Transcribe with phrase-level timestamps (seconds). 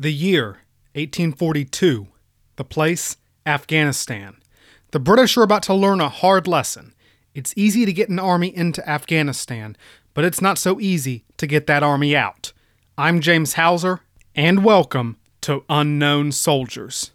[0.00, 0.62] The year,
[0.94, 2.06] 1842.
[2.56, 4.38] The place, Afghanistan.
[4.92, 6.94] The British are about to learn a hard lesson.
[7.34, 9.76] It's easy to get an army into Afghanistan,
[10.14, 12.54] but it's not so easy to get that army out.
[12.96, 14.00] I'm James Hauser,
[14.34, 17.10] and welcome to Unknown Soldiers.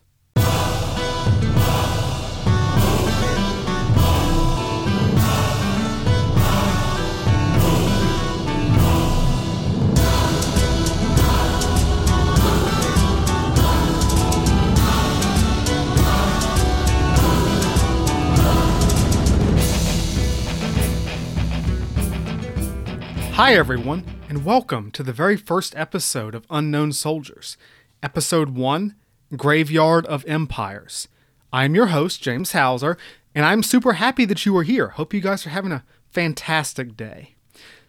[23.35, 27.57] Hi, everyone, and welcome to the very first episode of Unknown Soldiers,
[28.01, 28.95] Episode 1
[29.35, 31.09] Graveyard of Empires.
[31.51, 32.97] I'm your host, James Hauser,
[33.35, 34.87] and I'm super happy that you are here.
[34.87, 37.35] Hope you guys are having a fantastic day.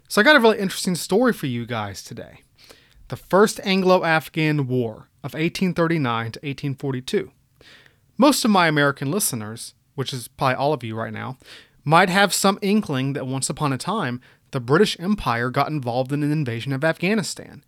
[0.09, 2.41] So, I got a really interesting story for you guys today.
[3.07, 7.31] The First Anglo Afghan War of 1839 to 1842.
[8.19, 11.39] Most of my American listeners, which is probably all of you right now,
[11.85, 16.23] might have some inkling that once upon a time the British Empire got involved in
[16.23, 17.65] an invasion of Afghanistan.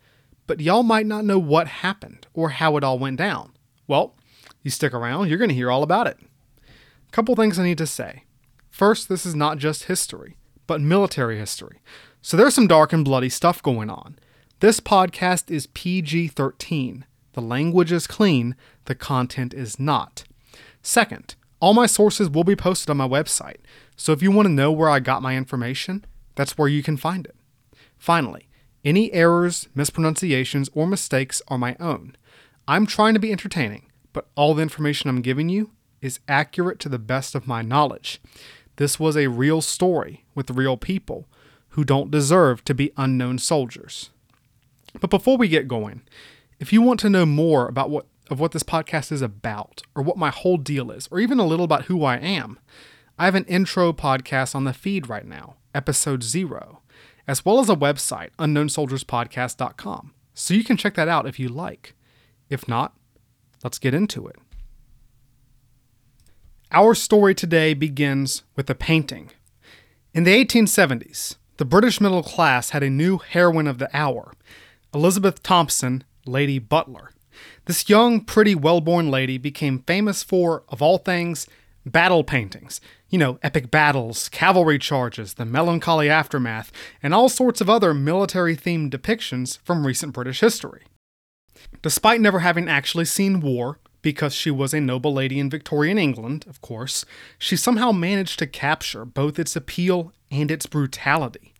[0.46, 3.52] But y'all might not know what happened or how it all went down.
[3.86, 4.14] Well,
[4.62, 6.18] you stick around, you're going to hear all about it.
[6.62, 8.24] A couple things I need to say.
[8.70, 11.80] First, this is not just history, but military history.
[12.22, 14.18] So there's some dark and bloody stuff going on.
[14.60, 17.04] This podcast is PG 13.
[17.34, 18.56] The language is clean,
[18.86, 20.24] the content is not.
[20.82, 23.58] Second, all my sources will be posted on my website.
[23.96, 26.04] So if you want to know where I got my information,
[26.38, 27.34] that's where you can find it.
[27.96, 28.48] Finally,
[28.84, 32.16] any errors, mispronunciations, or mistakes are my own.
[32.68, 36.88] I'm trying to be entertaining, but all the information I'm giving you is accurate to
[36.88, 38.20] the best of my knowledge.
[38.76, 41.26] This was a real story with real people
[41.70, 44.10] who don't deserve to be unknown soldiers.
[45.00, 46.02] But before we get going,
[46.60, 50.04] if you want to know more about what of what this podcast is about, or
[50.04, 52.60] what my whole deal is, or even a little about who I am,
[53.18, 56.82] I have an intro podcast on the feed right now episode zero,
[57.28, 60.12] as well as a website, unknownsoldierspodcast.com.
[60.34, 61.94] So you can check that out if you like.
[62.50, 62.96] If not,
[63.62, 64.36] let's get into it.
[66.72, 69.30] Our story today begins with a painting.
[70.12, 74.32] In the 1870s, the British middle class had a new heroine of the hour,
[74.92, 77.12] Elizabeth Thompson, Lady Butler.
[77.66, 81.46] This young, pretty, well born lady became famous for, of all things,
[81.86, 86.70] battle paintings, you know, epic battles, cavalry charges, the melancholy aftermath,
[87.02, 90.82] and all sorts of other military themed depictions from recent British history.
[91.82, 96.44] Despite never having actually seen war, because she was a noble lady in Victorian England,
[96.48, 97.04] of course,
[97.38, 101.52] she somehow managed to capture both its appeal and its brutality.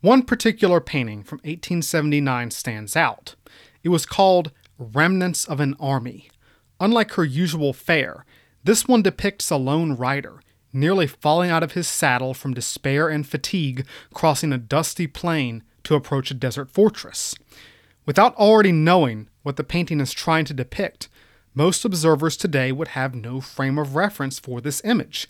[0.00, 3.34] One particular painting from 1879 stands out.
[3.82, 6.30] It was called Remnants of an Army.
[6.78, 8.24] Unlike her usual fare,
[8.62, 10.40] this one depicts a lone rider,
[10.72, 15.94] nearly falling out of his saddle from despair and fatigue, crossing a dusty plain to
[15.94, 17.34] approach a desert fortress.
[18.06, 21.08] Without already knowing what the painting is trying to depict,
[21.54, 25.28] most observers today would have no frame of reference for this image.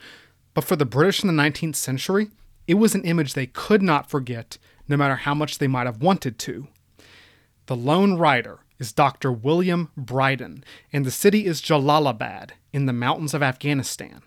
[0.54, 2.28] But for the British in the 19th century,
[2.66, 6.02] it was an image they could not forget, no matter how much they might have
[6.02, 6.68] wanted to.
[7.66, 9.32] The Lone Rider is Dr.
[9.32, 14.22] William Brydon, and the city is Jalalabad in the mountains of Afghanistan.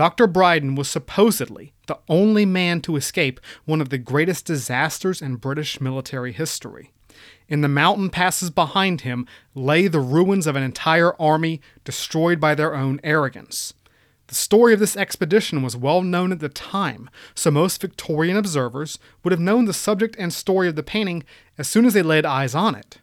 [0.00, 0.26] Dr.
[0.26, 5.78] Brydon was supposedly the only man to escape one of the greatest disasters in British
[5.78, 6.90] military history.
[7.50, 12.54] In the mountain passes behind him lay the ruins of an entire army destroyed by
[12.54, 13.74] their own arrogance.
[14.28, 18.98] The story of this expedition was well known at the time, so most Victorian observers
[19.22, 21.24] would have known the subject and story of the painting
[21.58, 23.00] as soon as they laid eyes on it.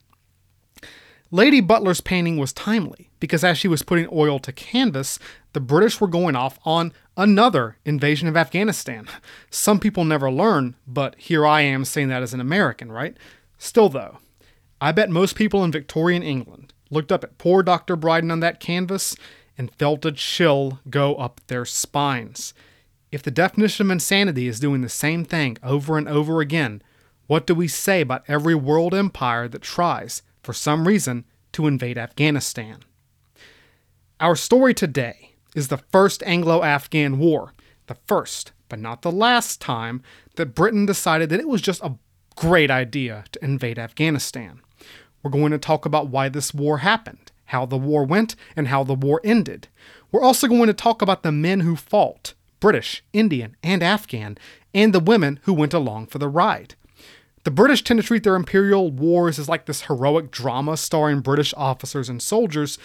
[1.30, 5.20] Lady Butler's painting was timely because as she was putting oil to canvas,
[5.54, 9.08] the British were going off on another invasion of Afghanistan.
[9.50, 13.18] Some people never learn, but here I am saying that as an American, right?
[13.58, 14.20] Still, though,
[14.80, 17.98] I bet most people in Victorian England looked up at poor Dr.
[17.98, 19.16] Brydon on that canvas
[19.58, 22.54] and felt a chill go up their spines.
[23.12, 26.82] If the definition of insanity is doing the same thing over and over again,
[27.26, 31.98] what do we say about every world empire that tries for some reason, to invade
[31.98, 32.78] Afghanistan.
[34.22, 37.52] Our story today is the First Anglo Afghan War,
[37.88, 40.02] the first, but not the last time,
[40.38, 41.98] that Britain decided that it was just a
[42.38, 44.62] great idea to invade Afghanistan.
[45.22, 48.86] We're going to talk about why this war happened, how the war went, and how
[48.86, 49.68] the war ended.
[50.14, 54.38] We're also going to talk about the men who fought British, Indian, and Afghan,
[54.74, 56.76] and the women who went along for the ride.
[57.48, 61.54] The British tend to treat their imperial wars as like this heroic drama starring British
[61.56, 62.78] officers and soldiers,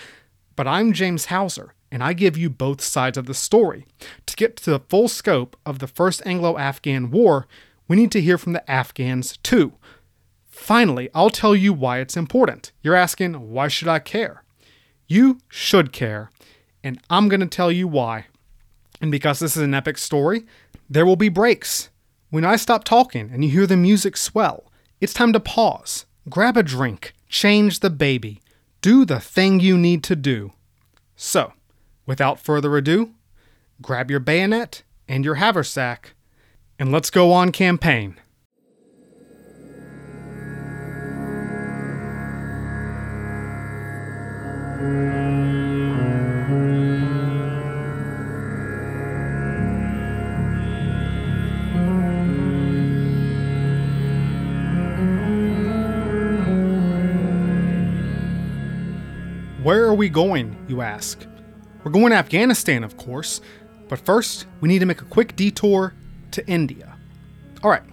[0.54, 3.86] but I'm James Hauser, and I give you both sides of the story.
[4.24, 7.48] To get to the full scope of the First Anglo Afghan War,
[7.88, 9.72] we need to hear from the Afghans too.
[10.48, 12.70] Finally, I'll tell you why it's important.
[12.82, 14.44] You're asking, why should I care?
[15.08, 16.30] You should care,
[16.84, 18.26] and I'm going to tell you why.
[19.00, 20.46] And because this is an epic story,
[20.88, 21.88] there will be breaks.
[22.32, 26.56] When I stop talking and you hear the music swell, it's time to pause, grab
[26.56, 28.40] a drink, change the baby,
[28.80, 30.54] do the thing you need to do.
[31.14, 31.52] So,
[32.06, 33.10] without further ado,
[33.82, 36.14] grab your bayonet and your haversack,
[36.78, 38.18] and let's go on campaign.
[59.72, 61.26] Where are we going, you ask?
[61.82, 63.40] We're going to Afghanistan, of course,
[63.88, 65.94] but first, we need to make a quick detour
[66.32, 66.94] to India.
[67.64, 67.84] Alright,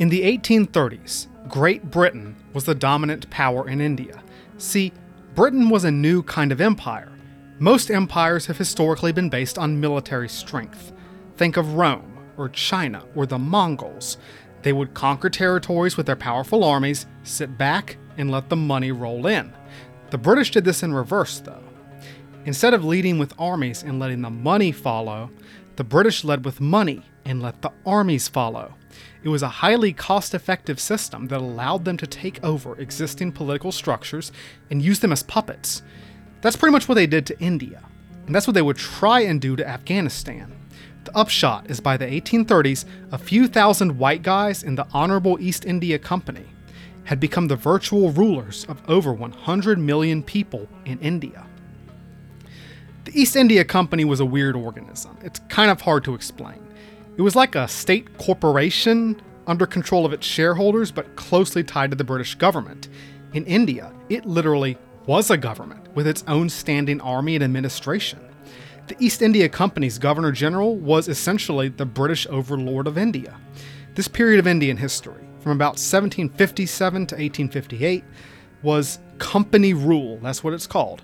[0.00, 4.20] in the 1830s, Great Britain was the dominant power in India.
[4.58, 4.92] See,
[5.36, 7.12] Britain was a new kind of empire.
[7.60, 10.92] Most empires have historically been based on military strength.
[11.36, 14.18] Think of Rome, or China, or the Mongols.
[14.62, 19.28] They would conquer territories with their powerful armies, sit back, and let the money roll
[19.28, 19.52] in.
[20.10, 21.62] The British did this in reverse, though.
[22.44, 25.30] Instead of leading with armies and letting the money follow,
[25.74, 28.74] the British led with money and let the armies follow.
[29.24, 33.72] It was a highly cost effective system that allowed them to take over existing political
[33.72, 34.30] structures
[34.70, 35.82] and use them as puppets.
[36.40, 37.82] That's pretty much what they did to India,
[38.26, 40.54] and that's what they would try and do to Afghanistan.
[41.04, 45.64] The upshot is by the 1830s, a few thousand white guys in the Honorable East
[45.64, 46.46] India Company
[47.06, 51.46] had become the virtual rulers of over 100 million people in India.
[53.04, 55.16] The East India Company was a weird organism.
[55.22, 56.58] It's kind of hard to explain.
[57.16, 61.96] It was like a state corporation under control of its shareholders, but closely tied to
[61.96, 62.88] the British government.
[63.32, 64.76] In India, it literally
[65.06, 68.18] was a government with its own standing army and administration.
[68.88, 73.38] The East India Company's Governor General was essentially the British overlord of India.
[73.94, 78.02] This period of Indian history, from about 1757 to 1858
[78.64, 81.02] was company rule, that's what it's called,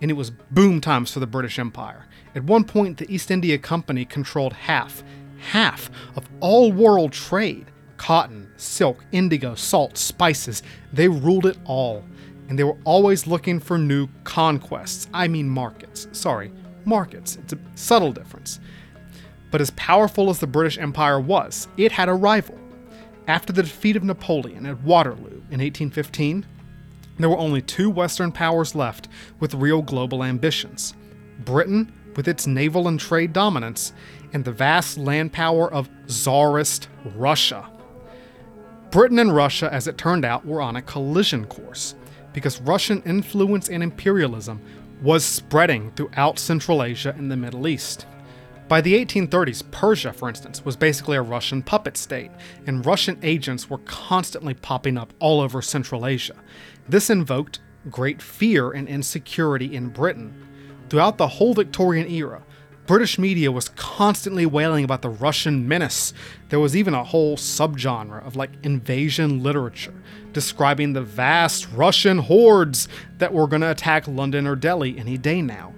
[0.00, 2.06] and it was boom times for the British Empire.
[2.36, 5.02] At one point, the East India Company controlled half,
[5.40, 7.66] half of all world trade
[7.96, 10.62] cotton, silk, indigo, salt, spices.
[10.92, 12.04] They ruled it all,
[12.48, 15.08] and they were always looking for new conquests.
[15.12, 16.06] I mean, markets.
[16.12, 16.52] Sorry,
[16.84, 17.38] markets.
[17.42, 18.60] It's a subtle difference.
[19.50, 22.59] But as powerful as the British Empire was, it had a rival.
[23.26, 26.46] After the defeat of Napoleon at Waterloo in 1815,
[27.18, 29.08] there were only two Western powers left
[29.38, 30.94] with real global ambitions
[31.44, 33.92] Britain, with its naval and trade dominance,
[34.32, 37.68] and the vast land power of Tsarist Russia.
[38.90, 41.94] Britain and Russia, as it turned out, were on a collision course
[42.32, 44.60] because Russian influence and imperialism
[45.02, 48.06] was spreading throughout Central Asia and the Middle East.
[48.70, 52.30] By the 1830s, Persia, for instance, was basically a Russian puppet state,
[52.68, 56.36] and Russian agents were constantly popping up all over Central Asia.
[56.88, 57.58] This invoked
[57.90, 60.46] great fear and insecurity in Britain.
[60.88, 62.44] Throughout the whole Victorian era,
[62.86, 66.14] British media was constantly wailing about the Russian menace.
[66.50, 70.00] There was even a whole subgenre of like invasion literature
[70.32, 72.86] describing the vast Russian hordes
[73.18, 75.74] that were going to attack London or Delhi any day now.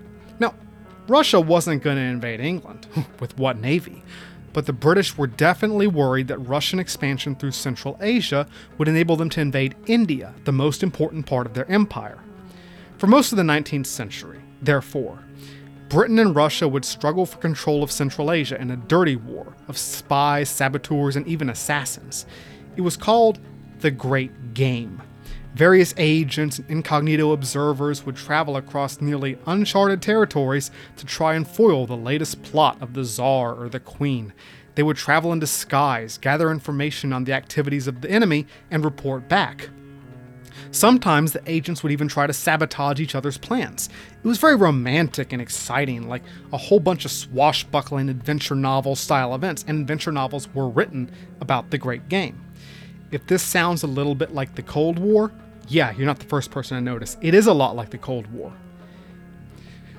[1.08, 2.86] Russia wasn't going to invade England.
[3.20, 4.02] With what navy?
[4.52, 9.30] But the British were definitely worried that Russian expansion through Central Asia would enable them
[9.30, 12.18] to invade India, the most important part of their empire.
[12.98, 15.18] For most of the 19th century, therefore,
[15.88, 19.76] Britain and Russia would struggle for control of Central Asia in a dirty war of
[19.76, 22.26] spies, saboteurs, and even assassins.
[22.76, 23.40] It was called
[23.80, 25.02] the Great Game.
[25.54, 31.86] Various agents and incognito observers would travel across nearly uncharted territories to try and foil
[31.86, 34.32] the latest plot of the Tsar or the Queen.
[34.74, 39.28] They would travel in disguise, gather information on the activities of the enemy, and report
[39.28, 39.68] back.
[40.70, 43.90] Sometimes the agents would even try to sabotage each other's plans.
[44.24, 49.34] It was very romantic and exciting, like a whole bunch of swashbuckling adventure novel style
[49.34, 51.10] events, and adventure novels were written
[51.42, 52.42] about the Great Game.
[53.10, 55.30] If this sounds a little bit like the Cold War,
[55.72, 57.16] yeah, you're not the first person to notice.
[57.20, 58.52] It is a lot like the Cold War.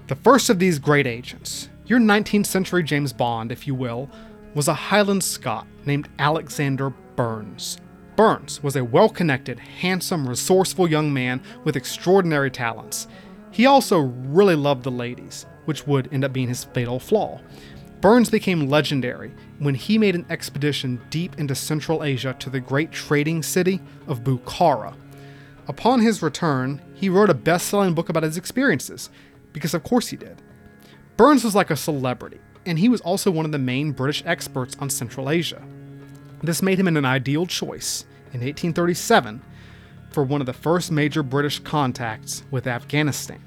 [0.07, 4.09] The first of these great agents, your 19th century James Bond, if you will,
[4.53, 7.77] was a Highland Scot named Alexander Burnes.
[8.15, 13.07] Burnes was a well connected, handsome, resourceful young man with extraordinary talents.
[13.49, 17.41] He also really loved the ladies, which would end up being his fatal flaw.
[18.01, 22.91] Burnes became legendary when he made an expedition deep into Central Asia to the great
[22.91, 24.93] trading city of Bukhara.
[25.67, 29.09] Upon his return, he wrote a best selling book about his experiences,
[29.53, 30.41] because of course he did.
[31.15, 34.75] Burnes was like a celebrity, and he was also one of the main British experts
[34.79, 35.61] on Central Asia.
[36.41, 39.41] This made him an ideal choice, in 1837,
[40.11, 43.41] for one of the first major British contacts with Afghanistan.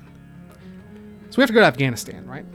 [1.30, 2.46] So we have to go to Afghanistan, right?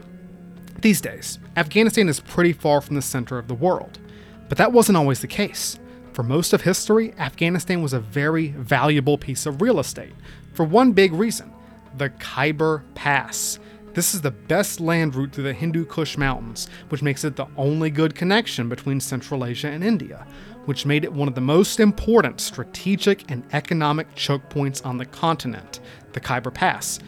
[0.80, 4.00] These days, Afghanistan is pretty far from the center of the world,
[4.48, 5.78] but that wasn't always the case.
[6.12, 10.12] For most of history, Afghanistan was a very valuable piece of real estate,
[10.52, 11.50] for one big reason
[11.96, 13.58] the Khyber Pass.
[13.94, 17.46] This is the best land route through the Hindu Kush Mountains, which makes it the
[17.58, 20.26] only good connection between Central Asia and India,
[20.64, 25.04] which made it one of the most important strategic and economic choke points on the
[25.04, 25.80] continent,
[26.12, 26.98] the Khyber Pass.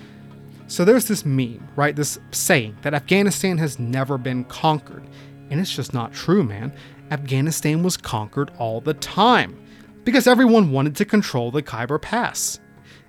[0.66, 1.96] So there's this meme, right?
[1.96, 5.04] This saying that Afghanistan has never been conquered.
[5.50, 6.72] And it's just not true, man.
[7.10, 9.60] Afghanistan was conquered all the time
[10.04, 12.60] because everyone wanted to control the Khyber Pass.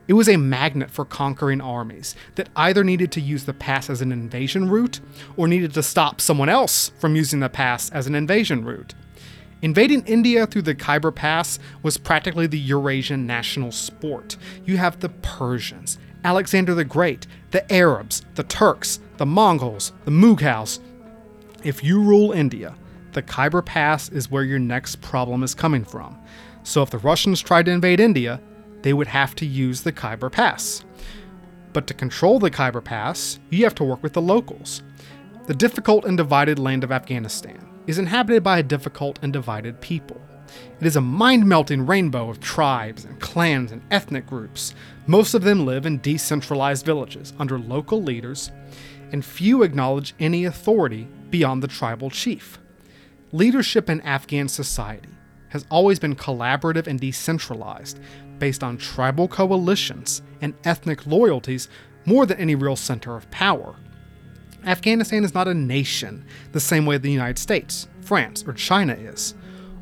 [0.08, 4.02] It was a magnet for conquering armies that either needed to use the pass as
[4.02, 5.00] an invasion route
[5.36, 8.94] or needed to stop someone else from using the pass as an invasion route.
[9.62, 14.38] Invading India through the Khyber Pass was practically the Eurasian national sport.
[14.64, 20.80] You have the Persians, Alexander the Great, the Arabs, the Turks, the Mongols, the Mughals.
[21.64, 22.76] If you rule India,
[23.16, 26.20] the Khyber Pass is where your next problem is coming from.
[26.64, 28.42] So if the Russians tried to invade India,
[28.82, 30.84] they would have to use the Khyber Pass.
[31.72, 34.84] But to control the Khyber Pass, you have to work with the locals.
[35.48, 40.20] The difficult and divided land of Afghanistan is inhabited by a difficult and divided people.
[40.82, 44.76] It is a mind melting rainbow of tribes and clans and ethnic groups.
[45.08, 48.52] Most of them live in decentralized villages under local leaders,
[49.14, 52.60] and few acknowledge any authority beyond the tribal chief.
[53.32, 55.10] Leadership in Afghan society
[55.50, 58.00] has always been collaborative and decentralized,
[58.40, 61.70] based on tribal coalitions and ethnic loyalties
[62.06, 63.76] more than any real center of power.
[64.66, 69.36] Afghanistan is not a nation the same way the United States, France, or China is.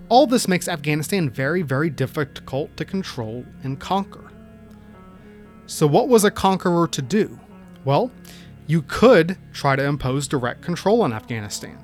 [0.10, 4.30] All this makes Afghanistan very, very difficult to control and conquer.
[5.66, 7.40] So, what was a conqueror to do?
[7.86, 8.12] Well,
[8.68, 11.84] you could try to impose direct control on Afghanistan.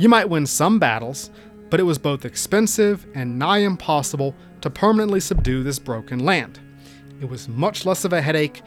[0.00, 1.30] You might win some battles,
[1.68, 6.58] but it was both expensive and nigh impossible to permanently subdue this broken land.
[7.20, 8.62] It was much less of a headache,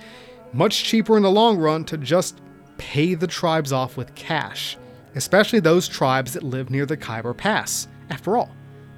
[0.53, 2.39] much cheaper in the long run to just
[2.77, 4.77] pay the tribes off with cash,
[5.15, 7.87] especially those tribes that live near the Khyber Pass.
[8.11, 8.51] After all,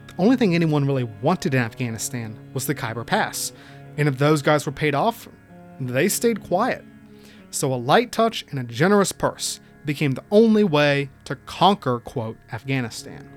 [0.07, 3.53] the only thing anyone really wanted in Afghanistan was the Khyber Pass,
[3.95, 5.29] and if those guys were paid off,
[5.79, 6.83] they stayed quiet.
[7.49, 12.37] So a light touch and a generous purse became the only way to conquer, quote,
[12.51, 13.29] Afghanistan.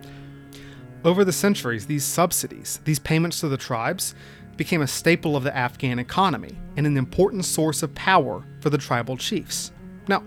[1.05, 4.15] Over the centuries, these subsidies, these payments to the tribes,
[4.57, 8.79] became a staple of the Afghan economy and an important source of power for the
[8.79, 9.71] tribal chiefs.
[10.09, 10.25] Now,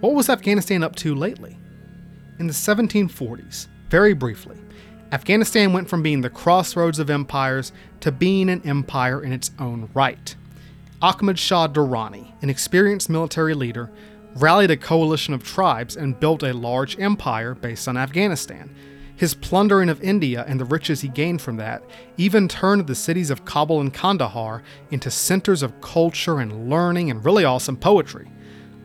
[0.00, 1.58] what was Afghanistan up to lately?
[2.38, 4.58] In the 1740s, very briefly,
[5.12, 9.88] Afghanistan went from being the crossroads of empires to being an empire in its own
[9.94, 10.34] right.
[11.00, 13.90] Ahmad Shah Durrani, an experienced military leader,
[14.34, 18.74] rallied a coalition of tribes and built a large empire based on Afghanistan
[19.16, 21.82] his plundering of India and the riches he gained from that
[22.16, 27.24] even turned the cities of Kabul and Kandahar into centers of culture and learning and
[27.24, 28.30] really awesome poetry.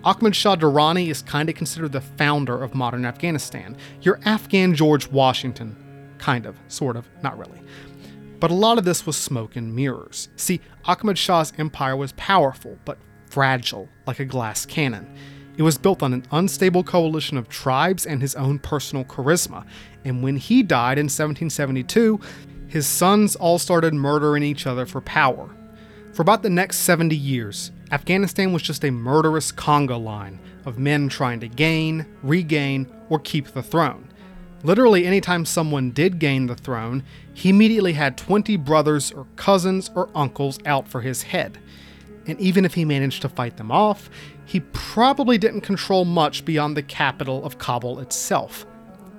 [0.04, 5.08] Ahmad Shah Durrani is kind of considered the founder of modern Afghanistan, your Afghan George
[5.10, 5.76] Washington.
[6.20, 7.62] Kind of, sort of, not really.
[8.40, 10.30] But a lot of this was smoke and mirrors.
[10.38, 12.98] See, Ahmad Shah's empire was powerful, but
[13.30, 15.14] fragile, like a glass cannon.
[15.60, 19.66] It was built on an unstable coalition of tribes and his own personal charisma,
[20.06, 22.18] and when he died in 1772,
[22.70, 25.50] his sons all started murdering each other for power.
[26.14, 31.10] For about the next 70 years, Afghanistan was just a murderous conga line of men
[31.10, 34.08] trying to gain, regain, or keep the throne.
[34.64, 40.10] Literally, anytime someone did gain the throne, he immediately had 20 brothers or cousins or
[40.16, 41.58] uncles out for his head.
[42.28, 44.10] And even if he managed to fight them off,
[44.50, 48.66] he probably didn't control much beyond the capital of Kabul itself.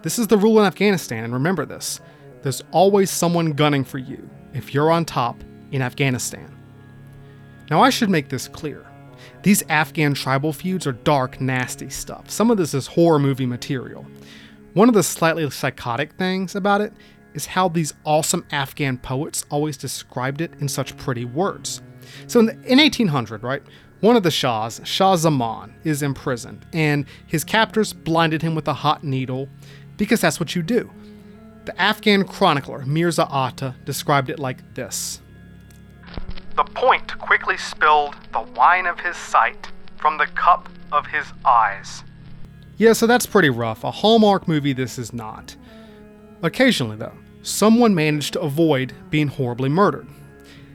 [0.03, 2.01] This is the rule in Afghanistan, and remember this
[2.43, 5.37] there's always someone gunning for you if you're on top
[5.71, 6.53] in Afghanistan.
[7.71, 8.85] Now, I should make this clear.
[9.45, 12.29] These Afghan tribal feuds are dark, nasty stuff.
[12.29, 14.05] Some of this is horror movie material.
[14.73, 16.93] One of the slightly psychotic things about it
[17.35, 21.83] is how these awesome Afghan poets always described it in such pretty words.
[22.27, 23.63] So in, the, in 1800, right,
[24.01, 28.73] one of the Shahs, Shah Zaman, is imprisoned, and his captors blinded him with a
[28.73, 29.49] hot needle
[29.97, 30.91] because that's what you do.
[31.67, 35.21] The Afghan chronicler Mirza Atta described it like this
[36.57, 42.03] The point quickly spilled the wine of his sight from the cup of his eyes.
[42.79, 43.85] Yeah, so that's pretty rough.
[43.85, 45.55] A Hallmark movie, this is not.
[46.43, 50.09] Occasionally, though, someone managed to avoid being horribly murdered.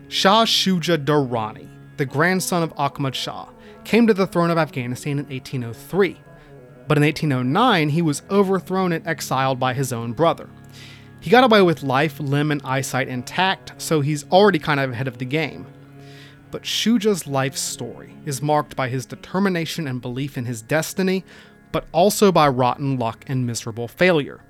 [0.07, 3.47] Shah Shuja Durrani, the grandson of Ahmad Shah,
[3.83, 6.19] came to the throne of Afghanistan in 1803.
[6.87, 10.49] But in 1809, he was overthrown and exiled by his own brother.
[11.19, 15.07] He got away with life, limb, and eyesight intact, so he's already kind of ahead
[15.07, 15.65] of the game.
[16.51, 21.25] But Shuja's life story is marked by his determination and belief in his destiny,
[21.71, 24.41] but also by rotten luck and miserable failure.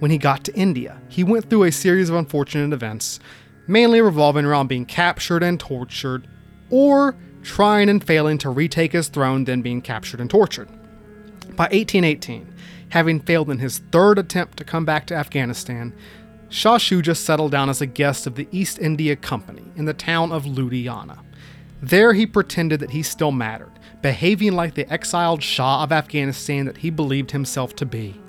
[0.00, 3.20] When he got to India, he went through a series of unfortunate events,
[3.66, 6.28] mainly revolving around being captured and tortured,
[6.70, 10.68] or trying and failing to retake his throne, then being captured and tortured.
[11.54, 12.52] By 1818,
[12.90, 15.94] having failed in his third attempt to come back to Afghanistan,
[16.48, 20.32] Shah Shuja settled down as a guest of the East India Company in the town
[20.32, 21.18] of Ludhiana.
[21.82, 26.78] There he pretended that he still mattered, behaving like the exiled Shah of Afghanistan that
[26.78, 28.20] he believed himself to be.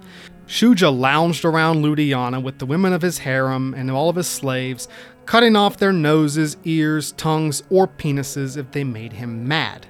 [0.48, 4.88] Shuja lounged around Ludhiana with the women of his harem and all of his slaves,
[5.28, 9.86] cutting off their noses, ears, tongues, or penises if they made him mad.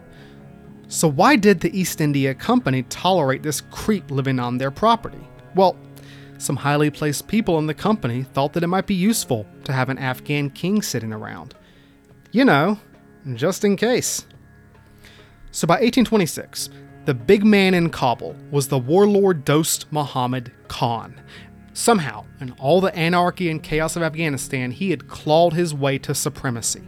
[0.89, 5.25] So, why did the East India Company tolerate this creep living on their property?
[5.55, 5.77] Well,
[6.37, 9.89] some highly placed people in the company thought that it might be useful to have
[9.89, 11.55] an Afghan king sitting around.
[12.31, 12.79] You know,
[13.33, 14.25] just in case.
[15.51, 16.69] So by 1826,
[17.05, 21.19] the big man in Kabul was the warlord Dost Muhammad Khan.
[21.77, 26.15] Somehow, in all the anarchy and chaos of Afghanistan, he had clawed his way to
[26.15, 26.81] supremacy.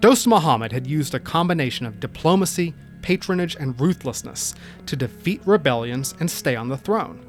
[0.00, 6.30] Dost Muhammad had used a combination of diplomacy, patronage, and ruthlessness to defeat rebellions and
[6.30, 7.24] stay on the throne.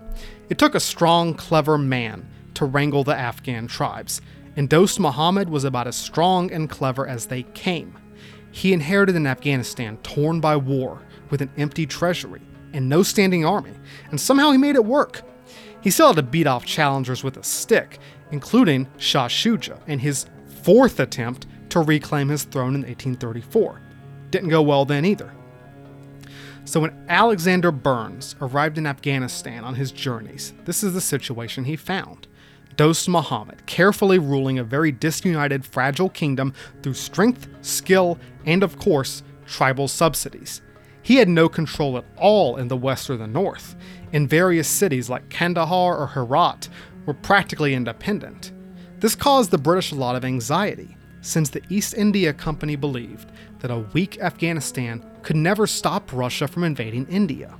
[0.49, 4.19] It took a strong, clever man to wrangle the Afghan tribes,
[4.57, 7.97] and Dost Muhammad was about as strong and clever as they came.
[8.51, 12.41] He inherited an Afghanistan torn by war, with an empty treasury,
[12.73, 13.75] and no standing army,
[14.09, 15.21] and somehow he made it work.
[15.81, 17.99] He still had to beat off challengers with a stick,
[18.31, 20.25] including Shah Shuja in his
[20.63, 23.81] fourth attempt to reclaim his throne in 1834.
[24.29, 25.33] Didn't go well then either.
[26.65, 31.75] So when Alexander Burnes arrived in Afghanistan on his journeys, this is the situation he
[31.75, 32.27] found.
[32.77, 39.23] Dost Muhammad, carefully ruling a very disunited, fragile kingdom through strength, skill, and of course,
[39.45, 40.61] tribal subsidies.
[41.01, 43.75] He had no control at all in the west or the north.
[44.11, 46.67] In various cities like Kandahar or Herat
[47.05, 48.51] were practically independent.
[48.99, 53.71] This caused the British a lot of anxiety, since the East India Company believed that
[53.71, 57.55] a weak Afghanistan could never stop Russia from invading India.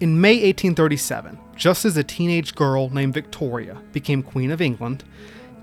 [0.00, 5.04] In May 1837, just as a teenage girl named Victoria became Queen of England,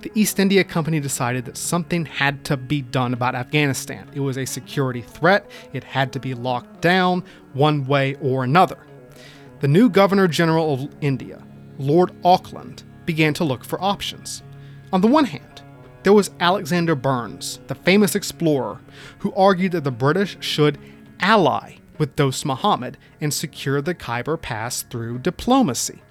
[0.01, 4.09] the East India Company decided that something had to be done about Afghanistan.
[4.13, 8.77] It was a security threat, it had to be locked down one way or another.
[9.59, 11.43] The new Governor General of India,
[11.77, 14.41] Lord Auckland, began to look for options.
[14.93, 15.61] On the one hand,
[16.03, 18.79] there was Alexander Burnes, the famous explorer,
[19.17, 20.77] who argued that the British should
[21.19, 26.01] ally with Dost Muhammad and secure the Khyber Pass through diplomacy.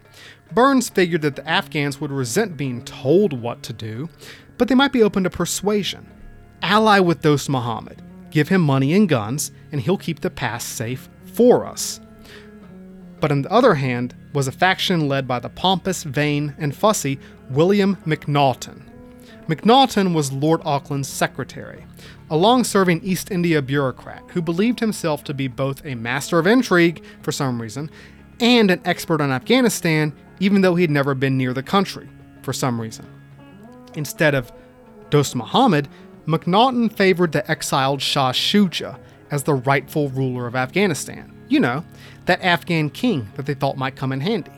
[0.53, 4.11] Burnes figured that the Afghans would resent being told what to do,
[4.59, 6.07] but they might be open to persuasion.
[6.61, 11.09] Ally with Dost Muhammad, give him money and guns, and he'll keep the pass safe
[11.33, 12.01] for us.
[13.21, 17.19] But on the other hand was a faction led by the pompous, vain, and fussy
[17.51, 18.89] William Macnaghten,
[19.49, 21.87] Macnaghten was Lord Auckland's secretary,
[22.29, 26.47] a long serving East India bureaucrat who believed himself to be both a master of
[26.47, 27.91] intrigue, for some reason,
[28.41, 32.11] and an expert on Afghanistan, even though he'd never been near the country,
[32.43, 33.07] for some reason.
[33.95, 34.53] Instead of
[35.09, 35.89] Dost Muhammad,
[36.27, 38.99] Macnaghten favored the exiled Shah Shuja
[39.31, 41.38] as the rightful ruler of Afghanistan.
[41.49, 41.85] You know,
[42.27, 44.51] that Afghan king that they thought might come in handy.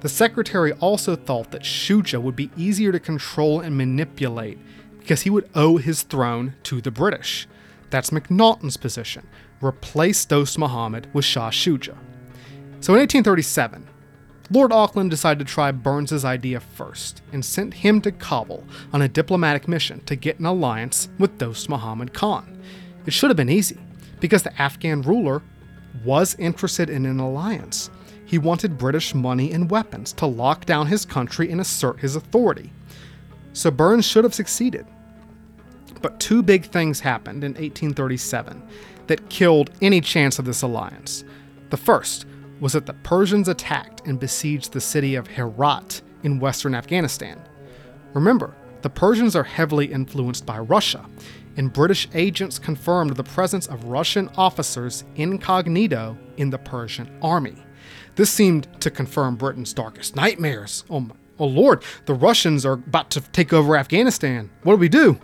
[0.00, 4.58] The secretary also thought that Shuja would be easier to control and manipulate
[4.98, 7.46] because he would owe his throne to the British.
[7.90, 9.26] That's Macnaghten's position.
[9.62, 11.96] Replace Dost Muhammad with Shah Shuja.
[12.80, 13.86] So in 1837,
[14.50, 19.08] Lord Auckland decided to try Burnes's idea first and sent him to Kabul on a
[19.08, 22.60] diplomatic mission to get an alliance with Dost Muhammad Khan.
[23.06, 23.78] It should have been easy
[24.20, 25.42] because the Afghan ruler
[26.02, 27.90] was interested in an alliance.
[28.26, 32.72] he wanted British money and weapons to lock down his country and assert his authority.
[33.52, 34.86] So Burnes should have succeeded.
[36.02, 38.62] But two big things happened in 1837
[39.06, 41.24] that killed any chance of this alliance.
[41.70, 42.26] The first
[42.60, 47.40] was that the Persians attacked and besieged the city of Herat in western Afghanistan.
[48.14, 51.04] Remember, the Persians are heavily influenced by Russia,
[51.56, 57.56] and British agents confirmed the presence of Russian officers incognito in the Persian army.
[58.16, 60.84] This seemed to confirm Britain's darkest nightmares.
[60.88, 64.50] Oh, my, oh Lord, the Russians are about to take over Afghanistan.
[64.62, 65.18] What do we do?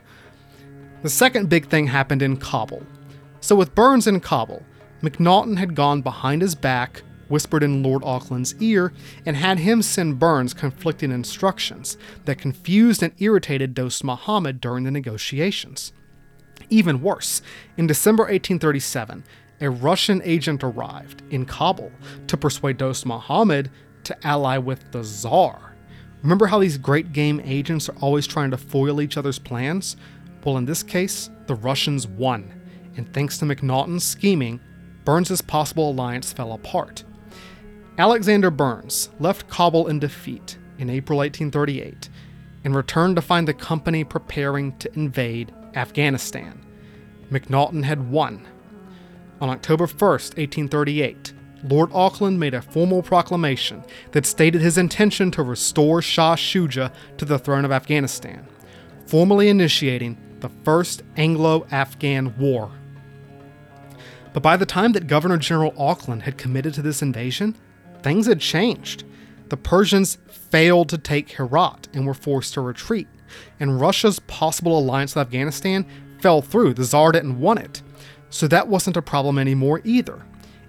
[1.02, 2.82] The second big thing happened in Kabul.
[3.40, 4.62] So, with Burnes in Kabul,
[5.02, 8.92] Macnaghten had gone behind his back, whispered in Lord Auckland's ear,
[9.24, 14.90] and had him send Burnes conflicting instructions that confused and irritated Dost Muhammad during the
[14.90, 15.92] negotiations.
[16.70, 17.42] Even worse,
[17.76, 19.24] in December 1837,
[19.60, 21.92] a Russian agent arrived in Kabul
[22.28, 23.70] to persuade Dost Muhammad
[24.04, 25.74] to ally with the Tsar.
[26.22, 29.96] Remember how these great game agents are always trying to foil each other's plans?
[30.44, 32.60] Well, in this case, the Russians won,
[32.96, 34.60] and thanks to Macnaghten's scheming,
[35.04, 37.04] Burnes's possible alliance fell apart.
[37.98, 42.08] Alexander Burnes left Kabul in defeat in April 1838
[42.64, 46.64] and returned to find the company preparing to invade Afghanistan.
[47.30, 48.46] Macnaghten had won.
[49.40, 51.32] On October 1, 1838,
[51.64, 57.24] Lord Auckland made a formal proclamation that stated his intention to restore Shah Shuja to
[57.24, 58.46] the throne of Afghanistan,
[59.06, 62.70] formally initiating the First Anglo Afghan War.
[64.32, 67.56] But by the time that Governor General Auckland had committed to this invasion,
[68.02, 69.04] things had changed.
[69.48, 73.08] The Persians failed to take Herat and were forced to retreat
[73.58, 75.86] and Russia's possible alliance with Afghanistan
[76.20, 76.74] fell through.
[76.74, 77.82] The Tsar didn't want it.
[78.30, 80.22] So that wasn't a problem anymore either.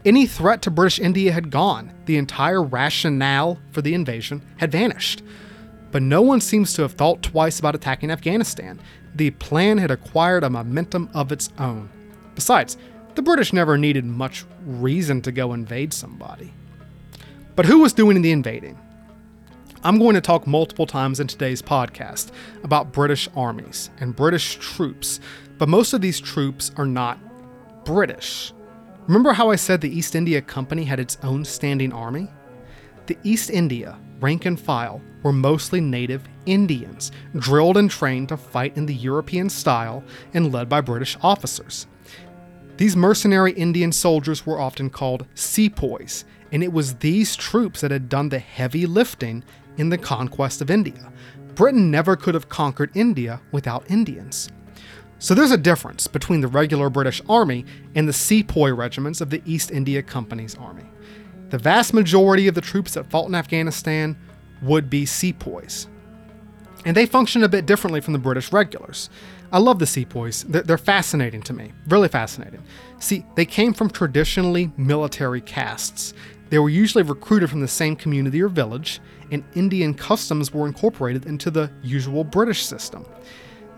[0.03, 1.93] Any threat to British India had gone.
[2.05, 5.21] The entire rationale for the invasion had vanished.
[5.91, 8.79] But no one seems to have thought twice about attacking Afghanistan.
[9.13, 11.89] The plan had acquired a momentum of its own.
[12.33, 12.77] Besides,
[13.13, 16.53] the British never needed much reason to go invade somebody.
[17.55, 18.79] But who was doing the invading?
[19.83, 22.29] I'm going to talk multiple times in today's podcast
[22.63, 25.19] about British armies and British troops,
[25.57, 27.17] but most of these troops are not
[27.83, 28.53] British.
[29.07, 32.27] Remember how I said the East India Company had its own standing army?
[33.07, 38.77] The East India, rank and file, were mostly native Indians, drilled and trained to fight
[38.77, 40.03] in the European style
[40.35, 41.87] and led by British officers.
[42.77, 48.09] These mercenary Indian soldiers were often called sepoys, and it was these troops that had
[48.09, 49.43] done the heavy lifting
[49.77, 51.11] in the conquest of India.
[51.55, 54.49] Britain never could have conquered India without Indians.
[55.19, 59.41] So there's a difference between the regular British Army and the sepoy regiments of the
[59.45, 60.85] East India Company's army.
[61.49, 64.17] The vast majority of the troops that fought in Afghanistan
[64.63, 65.87] would be sepoys.
[66.85, 69.09] And they function a bit differently from the British regulars.
[69.51, 70.43] I love the sepoys.
[70.45, 72.63] They're, fascinating to me, really fascinating.
[72.99, 76.13] See, they came from traditionally military castes.
[76.49, 81.25] They were usually recruited from the same community or village, and Indian customs were incorporated
[81.25, 83.05] into the usual British system.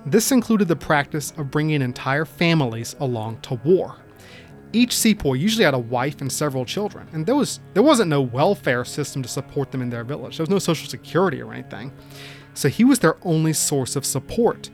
[0.05, 3.97] This included the practice of bringing entire families along to war.
[4.73, 8.21] Each sepoy usually had a wife and several children, and there was there wasn't no
[8.21, 10.37] welfare system to support them in their village.
[10.37, 11.93] There was no social security or anything.
[12.55, 14.69] So he was their only source of support.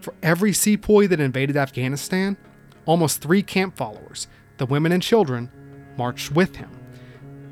[0.00, 2.36] For every sepoy that invaded Afghanistan,
[2.86, 4.26] almost three camp followers,
[4.56, 5.50] the women and children,
[5.98, 6.70] marched with him.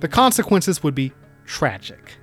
[0.01, 1.13] The consequences would be
[1.45, 2.17] tragic.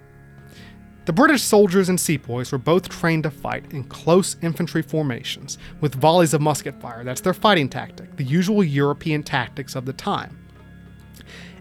[1.06, 5.96] The British soldiers and sepoys were both trained to fight in close infantry formations with
[5.96, 7.04] volleys of musket fire.
[7.04, 10.38] That's their fighting tactic, the usual European tactics of the time.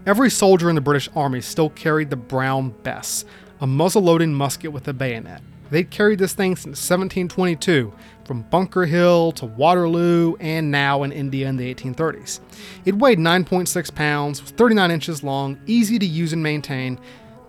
[0.05, 3.25] Every soldier in the British Army still carried the Brown Bess,
[3.59, 5.41] a muzzle loading musket with a bayonet.
[5.71, 7.93] They'd carried this thing since 1722,
[8.25, 12.41] from Bunker Hill to Waterloo, and now in India in the 1830s.
[12.85, 16.99] It weighed 9.6 pounds, was 39 inches long, easy to use and maintain,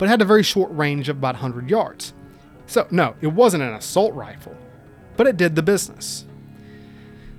[0.02, 2.12] but had a very short range of about 100 yards.
[2.66, 4.56] So, no, it wasn't an assault rifle,
[5.16, 6.24] but it did the business.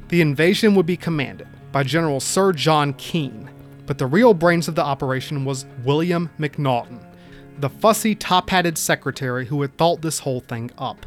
[0.08, 3.50] The invasion would be commanded by General Sir John Keane,
[3.86, 7.06] but the real brains of the operation was William Macnaghten,
[7.60, 11.06] the fussy, top hatted secretary who had thought this whole thing up.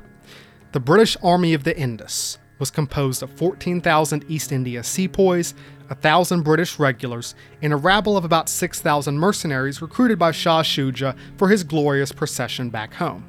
[0.72, 5.54] The British Army of the Indus was composed of 14,000 East India sepoys,
[5.88, 11.48] 1,000 British regulars, and a rabble of about 6,000 mercenaries recruited by Shah Shuja for
[11.48, 13.24] his glorious procession back home.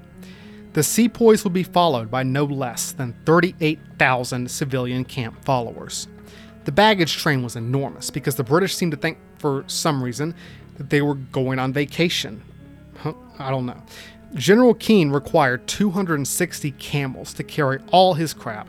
[0.73, 6.07] The sepoys would be followed by no less than 38,000 civilian camp followers.
[6.65, 10.35] The baggage train was enormous because the British seemed to think, for some reason,
[10.77, 12.43] that they were going on vacation.
[13.39, 13.81] I don't know.
[14.33, 18.67] General Keane required 260 camels to carry all his crap,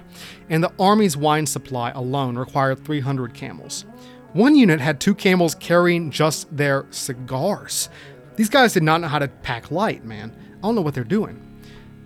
[0.49, 3.85] and the army's wine supply alone required 300 camels.
[4.35, 7.89] One unit had two camels carrying just their cigars.
[8.37, 10.33] These guys did not know how to pack light, man.
[10.59, 11.45] I don't know what they're doing.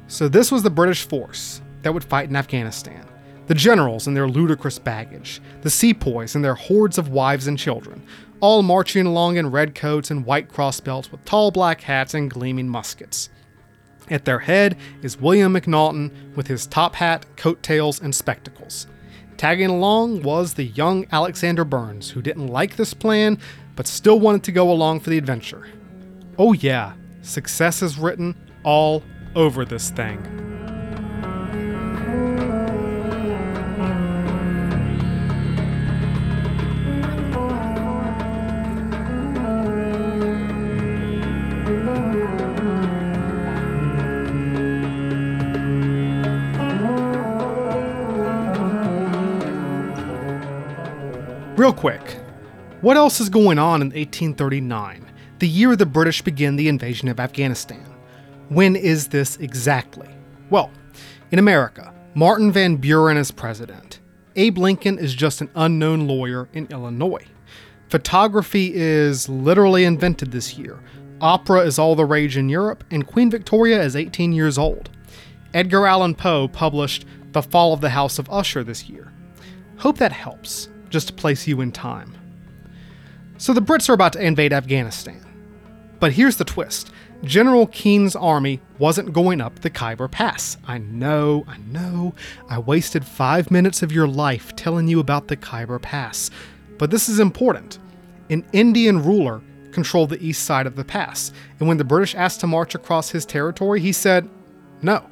[0.07, 3.07] So, this was the British force that would fight in Afghanistan.
[3.49, 8.03] The generals and their ludicrous baggage, the sepoys and their hordes of wives and children,
[8.41, 12.31] all marching along in red coats and white cross belts with tall black hats and
[12.31, 13.29] gleaming muskets.
[14.11, 18.87] At their head is William Macnaghten with his top hat, coattails, and spectacles.
[19.37, 23.39] Tagging along was the young Alexander Burnes, who didn't like this plan
[23.75, 25.67] but still wanted to go along for the adventure.
[26.39, 29.03] Oh, yeah, success is written all
[29.35, 30.21] over this thing.
[51.63, 52.19] Real quick,
[52.81, 55.07] what else is going on in 1839,
[55.39, 57.87] the year the British begin the invasion of Afghanistan?
[58.49, 60.09] When is this exactly?
[60.51, 60.73] Well,
[61.31, 64.01] in America, Martin Van Buren is president.
[64.35, 67.25] Abe Lincoln is just an unknown lawyer in Illinois.
[67.89, 70.81] Photography is literally invented this year.
[71.21, 74.91] Opera is all the rage in Europe, and Queen Victoria is 18 years old.
[75.55, 79.13] Edgar Allan Poe published The Fall of the House of Usher this year.
[79.77, 82.15] Hope that helps just to place you in time.
[83.39, 85.27] So the Brits are about to invade Afghanistan.
[85.99, 86.93] But here's the twist
[87.25, 90.59] General Keane's army wasn't going up the Khyber Pass.
[90.67, 92.15] I know, I know,
[92.49, 96.31] I wasted five minutes of your life telling you about the Khyber Pass.
[96.79, 97.79] But this is important.
[98.31, 99.41] An Indian ruler
[99.73, 103.11] controlled the east side of the pass, and when the British asked to march across
[103.11, 104.29] his territory, he said,
[104.83, 105.07] no,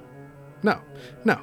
[0.62, 0.80] no,
[1.24, 1.40] no.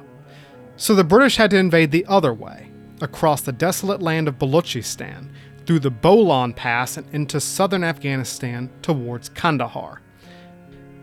[0.76, 2.67] So the British had to invade the other way
[3.00, 5.30] across the desolate land of Balochistan,
[5.68, 10.00] through the Bolan Pass and into southern Afghanistan towards Kandahar.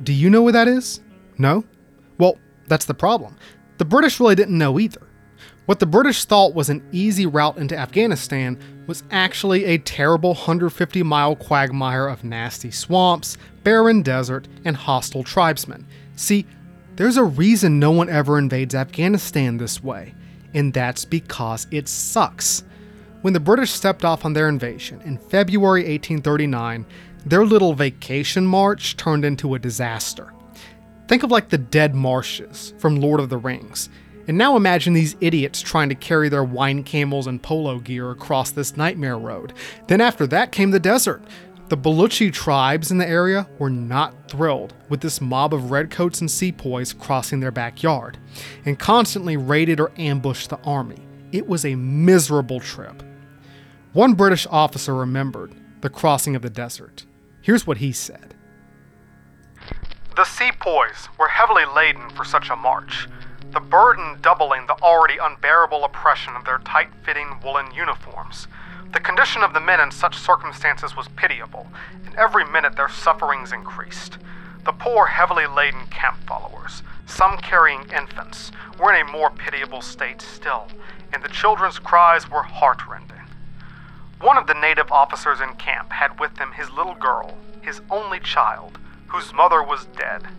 [0.02, 1.02] Do you know where that is?
[1.38, 1.64] No?
[2.18, 3.38] Well, that's the problem.
[3.78, 5.08] The British really didn't know either.
[5.68, 11.04] What the British thought was an easy route into Afghanistan was actually a terrible 150
[11.04, 15.86] mile quagmire of nasty swamps, barren desert, and hostile tribesmen.
[16.16, 16.48] See,
[16.96, 20.16] there's a reason no one ever invades Afghanistan this way
[20.56, 22.64] and that's because it sucks.
[23.22, 26.86] When the British stepped off on their invasion in February 1839,
[27.26, 30.34] their little vacation march turned into a disaster.
[31.08, 33.90] Think of like the Dead Marshes from Lord of the Rings.
[34.28, 38.52] And now imagine these idiots trying to carry their wine camels and polo gear across
[38.52, 39.54] this nightmare road.
[39.88, 41.22] Then after that came the desert,
[41.68, 46.30] the Baluchi tribes in the area were not thrilled with this mob of redcoats and
[46.30, 48.20] sepoys crossing their backyard,
[48.66, 51.00] and constantly raided or ambushed the army.
[51.32, 53.02] It was a miserable trip.
[53.94, 57.06] One British officer remembered the crossing of the desert.
[57.42, 58.36] Here's what he said
[60.16, 63.08] The sepoys were heavily laden for such a march,
[63.54, 68.48] the burden doubling the already unbearable oppression of their tight fitting woolen uniforms.
[68.96, 71.68] The condition of the men in such circumstances was pitiable,
[72.06, 74.18] and every minute their sufferings increased.
[74.64, 80.22] The poor, heavily laden camp followers, some carrying infants, were in a more pitiable state
[80.22, 80.70] still,
[81.12, 83.28] and the children's cries were heartrending.
[84.22, 88.22] One of the native officers in camp had with him his little girl, his only
[88.22, 90.30] child, whose mother was dead.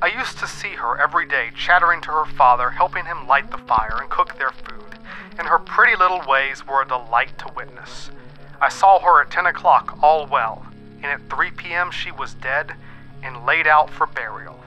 [0.00, 3.58] I used to see her every day chattering to her father, helping him light the
[3.58, 4.85] fire and cook their food
[5.38, 8.10] and her pretty little ways were a delight to witness.
[8.60, 10.66] I saw her at 10 o'clock, all well,
[11.02, 11.90] and at 3 p.m.
[11.90, 12.74] she was dead
[13.22, 14.58] and laid out for burial.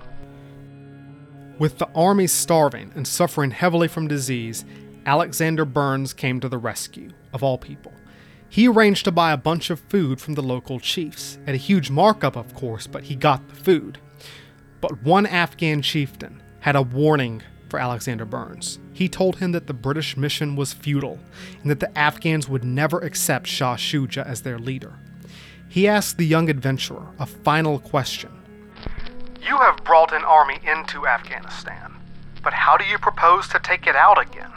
[1.57, 4.63] With the army starving and suffering heavily from disease,
[5.05, 7.91] Alexander Burnes came to the rescue, of all people.
[8.47, 11.89] He arranged to buy a bunch of food from the local chiefs, at a huge
[11.89, 13.99] markup, of course, but he got the food.
[14.81, 18.79] But one Afghan chieftain had a warning for Alexander Burnes.
[18.93, 21.19] He told him that the British mission was futile
[21.61, 24.93] and that the Afghans would never accept Shah Shuja as their leader.
[25.67, 28.31] He asked the young adventurer a final question
[29.45, 31.95] You have brought an army into Afghanistan,
[32.43, 34.51] but how do you propose to take it out again?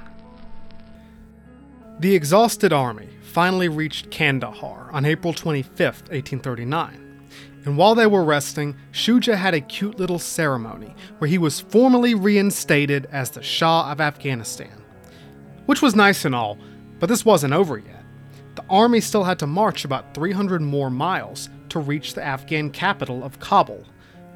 [1.99, 7.02] The exhausted army finally reached Kandahar on April 25, 1839
[7.65, 12.15] and while they were resting, Shuja had a cute little ceremony where he was formally
[12.15, 14.83] reinstated as the Shah of Afghanistan.
[15.67, 16.59] Which was nice and all,
[16.99, 18.05] but this wasn't over yet.
[18.57, 23.23] The army still had to march about 300 more miles to reach the Afghan capital
[23.23, 23.85] of Kabul.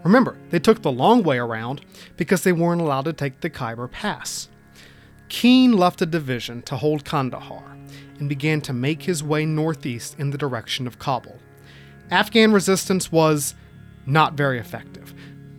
[0.04, 1.80] Remember, they took the long way around
[2.16, 4.48] because they weren't allowed to take the Khyber Pass.
[5.28, 7.76] Keane left a division to hold Kandahar
[8.20, 11.38] and began to make his way northeast in the direction of Kabul.
[12.10, 13.54] Afghan resistance was
[14.06, 15.14] not very effective.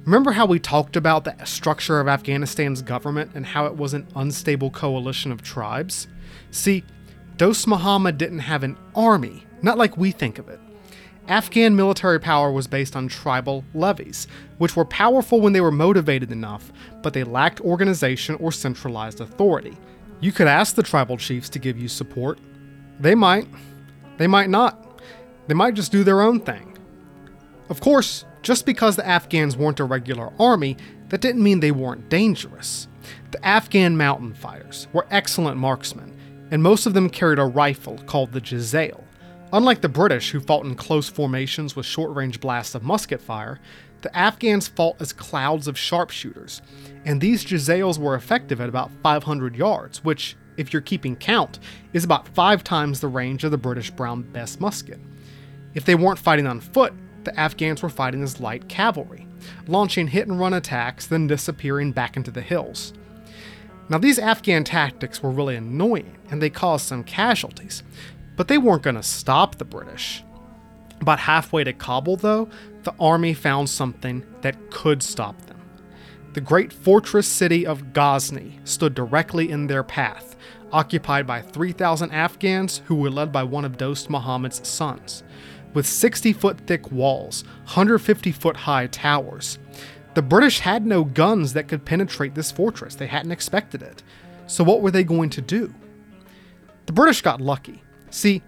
[0.06, 4.08] Remember how we talked about the structure of Afghanistan's government and how it was an
[4.16, 6.08] unstable coalition of tribes?
[6.52, 6.86] See,
[7.36, 10.62] Dost Muhammad didn't have an army, not like we think of it.
[11.28, 14.28] Afghan military power was based on tribal levies,
[14.60, 16.72] which were powerful when they were motivated enough,
[17.04, 19.76] but they lacked organization or centralized authority.
[20.22, 22.40] You could ask the tribal chiefs to give you support.
[23.02, 23.48] They might.
[24.18, 24.87] They might not.
[25.48, 26.78] They might just do their own thing.
[27.70, 30.78] Of course, just because the Afghans weren't a regular army,
[31.10, 32.88] that didn't mean they weren't dangerous.
[33.32, 36.18] The Afghan mountain fighters were excellent marksmen,
[36.52, 39.04] and most of them carried a rifle called the Jezail.
[39.54, 43.60] Unlike the British, who fought in close formations with short range blasts of musket fire,
[44.02, 46.62] the Afghans fought as clouds of sharpshooters,
[47.06, 51.60] and these Jezails were effective at about 500 yards, which, if you're keeping count,
[51.94, 55.00] is about five times the range of the British Brown Bess musket.
[55.78, 56.92] If they weren't fighting on foot,
[57.24, 59.28] the Afghans were fighting as light cavalry,
[59.68, 62.94] launching hit and run attacks, then disappearing back into the hills.
[63.88, 67.84] Now, these Afghan tactics were really annoying and they caused some casualties,
[68.36, 70.24] but they weren't going to stop the British.
[71.00, 72.50] About halfway to Kabul, though,
[72.82, 75.62] the army found something that could stop them.
[76.34, 80.36] The great fortress city of Ghazni stood directly in their path,
[80.72, 85.22] occupied by 3,000 Afghans who were led by one of Dost Muhammad's sons.
[85.78, 89.60] With 60 foot thick walls, 150 foot high towers,
[90.16, 92.96] the British had no guns that could penetrate this fortress.
[92.96, 94.02] They hadn't expected it.
[94.48, 95.72] So, what were they going to do?
[96.88, 97.84] The British got lucky.
[98.10, 98.42] See,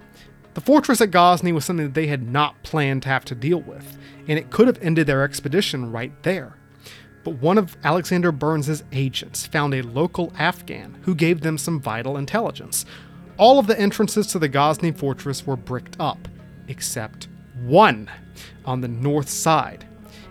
[0.56, 3.62] the fortress at Ghazni was something that they had not planned to have to deal
[3.62, 6.58] with, and it could have ended their expedition right there.
[7.24, 12.18] But one of Alexander Burnes' agents found a local Afghan who gave them some vital
[12.18, 12.86] intelligence.
[13.38, 16.28] All of the entrances to the Ghazni fortress were bricked up,
[16.69, 17.27] except
[17.62, 18.10] one
[18.63, 19.86] on the north side.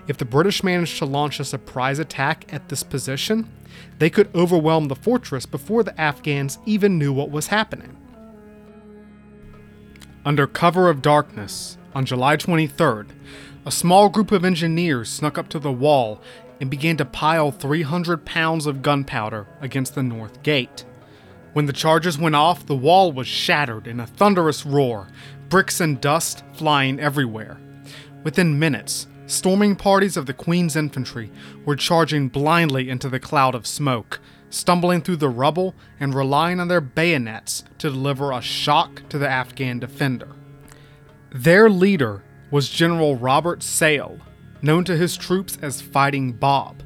[0.06, 3.50] If the British managed to launch a surprise attack at this position,
[3.98, 7.94] they could overwhelm the fortress before the Afghans even knew what was happening.
[10.24, 13.08] Under cover of darkness, on July 23rd,
[13.66, 16.20] a small group of engineers snuck up to the wall
[16.60, 20.84] and began to pile 300 pounds of gunpowder against the north gate.
[21.52, 25.08] When the charges went off, the wall was shattered in a thunderous roar,
[25.48, 27.58] bricks and dust flying everywhere.
[28.24, 31.30] Within minutes, storming parties of the Queen's infantry
[31.64, 36.68] were charging blindly into the cloud of smoke, stumbling through the rubble and relying on
[36.68, 40.28] their bayonets to deliver a shock to the Afghan defender.
[41.30, 44.18] Their leader was General Robert Sale,
[44.62, 46.82] known to his troops as Fighting Bob.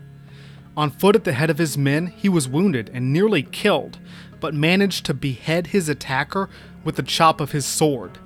[0.77, 3.98] On foot at the head of his men, he was wounded and nearly killed,
[4.40, 6.48] but managed to behead his attacker
[6.83, 8.18] with the chop of his sword.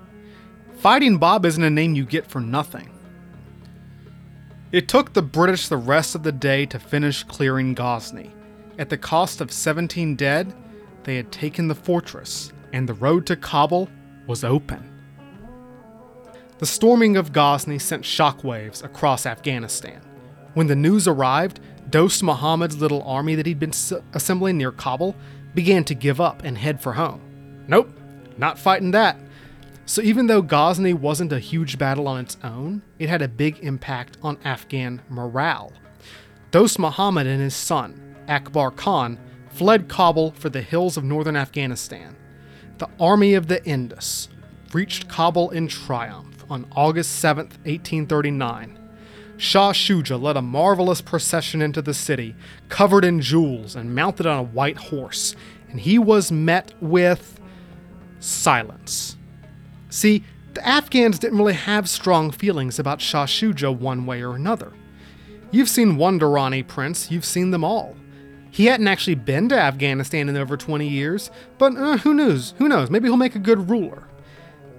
[0.87, 2.88] Fighting Bob isn't a name you get for nothing.
[4.70, 8.31] It took the British the rest of the day to finish clearing Ghazni.
[8.79, 10.55] At the cost of 17 dead,
[11.03, 13.88] they had taken the fortress, and the road to Kabul
[14.29, 14.88] was open.
[16.59, 20.01] The storming of Ghazni sent shockwaves across Afghanistan.
[20.55, 21.59] When the news arrived,
[21.90, 23.75] Dost Muhammad's little army that he'd been
[24.14, 25.16] assembling near Kabul
[25.53, 27.64] began to give up and head for home.
[27.66, 27.90] Nope,
[28.38, 29.18] not fighting that.
[29.88, 33.61] So, even though Ghazni wasn't a huge battle on its own, it had a big
[33.61, 35.72] impact on Afghan morale.
[36.51, 39.16] Dost Muhammad and his son, Akbar Khan,
[39.49, 42.16] fled Kabul for the hills of northern Afghanistan.
[42.79, 44.29] The Army of the Indus
[44.72, 48.79] reached Kabul in triumph on August 7, 1839.
[49.37, 52.35] Shah Shuja led a marvelous procession into the city,
[52.68, 55.37] covered in jewels and mounted on a white horse,
[55.70, 57.38] and he was met with
[58.18, 59.15] silence.
[59.96, 64.74] See, the Afghans didn't really have strong feelings about Shah Shuja one way or another.
[65.50, 67.96] You've seen one Durrani prince, you've seen them all.
[68.50, 72.52] He hadn't actually been to Afghanistan in over 20 years, but uh, who knows?
[72.58, 72.90] Who knows?
[72.90, 74.02] Maybe he'll make a good ruler.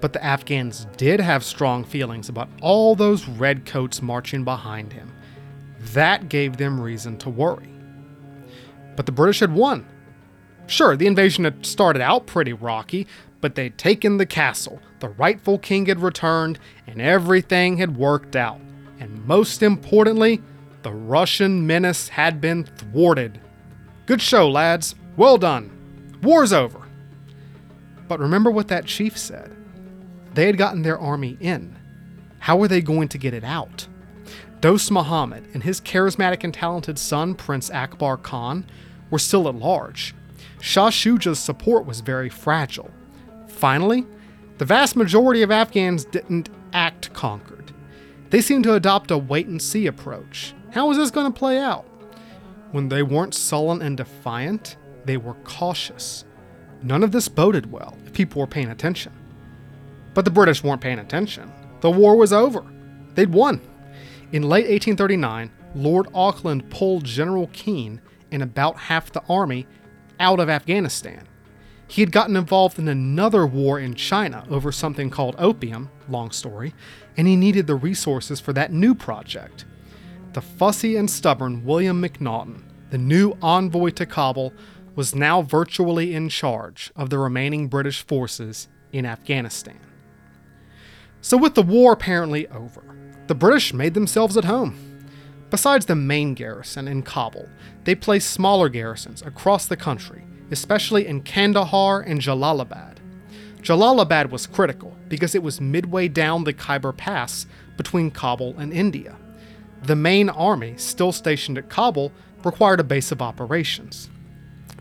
[0.02, 5.12] But the Afghans did have strong feelings about all those redcoats marching behind him.
[5.94, 7.74] That gave them reason to worry.
[8.96, 9.84] But the British had won.
[10.68, 13.08] Sure, the invasion had started out pretty rocky,
[13.42, 18.60] but they'd taken the castle, the rightful king had returned, and everything had worked out.
[19.00, 20.42] And most importantly,
[20.82, 23.40] the Russian menace had been thwarted.
[24.06, 24.96] Good show, lads.
[25.16, 26.18] Well done.
[26.24, 26.82] War's over.
[28.08, 29.56] But remember what that chief said.
[30.34, 31.76] They had gotten their army in.
[32.40, 33.88] How were they going to get it out?
[34.62, 38.66] Dost Muhammad and his charismatic and talented son, Prince Akbar Khan,
[39.10, 40.16] were still at large.
[40.60, 42.90] Shah Shuja's support was very fragile.
[43.48, 44.06] Finally,
[44.58, 47.72] the vast majority of Afghans didn't act conquered.
[48.30, 50.54] They seemed to adopt a wait and see approach.
[50.72, 51.86] How was this going to play out?
[52.72, 56.26] When they weren't sullen and defiant, they were cautious.
[56.84, 59.14] None of this boded well if people were paying attention.
[60.14, 61.52] But the British weren't paying attention.
[61.82, 62.64] The war was over.
[63.16, 63.62] They'd won.
[64.32, 68.02] In late 1839, Lord Auckland pulled General Keane
[68.32, 69.68] and about half the army
[70.20, 71.28] out of Afghanistan.
[71.88, 76.74] He had gotten involved in another war in China over something called opium, long story,
[77.16, 79.66] and he needed the resources for that new project.
[80.34, 84.54] The fussy and stubborn William Macnaghten, the new envoy to Kabul,
[84.96, 89.80] was now virtually in charge of the remaining British forces in Afghanistan.
[91.22, 92.84] So, with the war apparently over,
[93.28, 94.98] the British made themselves at home.
[95.50, 97.48] Besides the main garrison in Kabul,
[97.86, 102.98] they placed smaller garrisons across the country, especially in Kandahar and Jalalabad.
[103.62, 107.46] Jalalabad was critical because it was midway down the Khyber Pass
[107.76, 109.18] between Kabul and India.
[109.84, 112.12] The main army, still stationed at Kabul,
[112.44, 114.10] required a base of operations.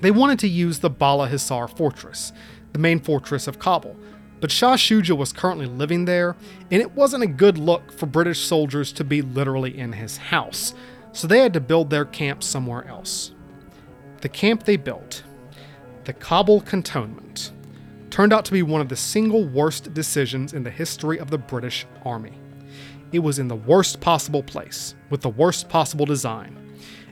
[0.01, 2.33] They wanted to use the Bala Hisar fortress,
[2.73, 3.97] the main fortress of Kabul,
[4.41, 6.37] but Shah Shuja was currently living there,
[6.71, 10.75] and it wasn't a good look for British soldiers to be literally in his house,
[11.13, 13.33] so they had to build their camp somewhere else.
[14.21, 15.23] The camp they built,
[16.07, 17.53] the Kabul Cantonment,
[18.11, 21.39] turned out to be one of the single worst decisions in the history of the
[21.39, 22.33] British Army.
[23.13, 26.67] It was in the worst possible place, with the worst possible design,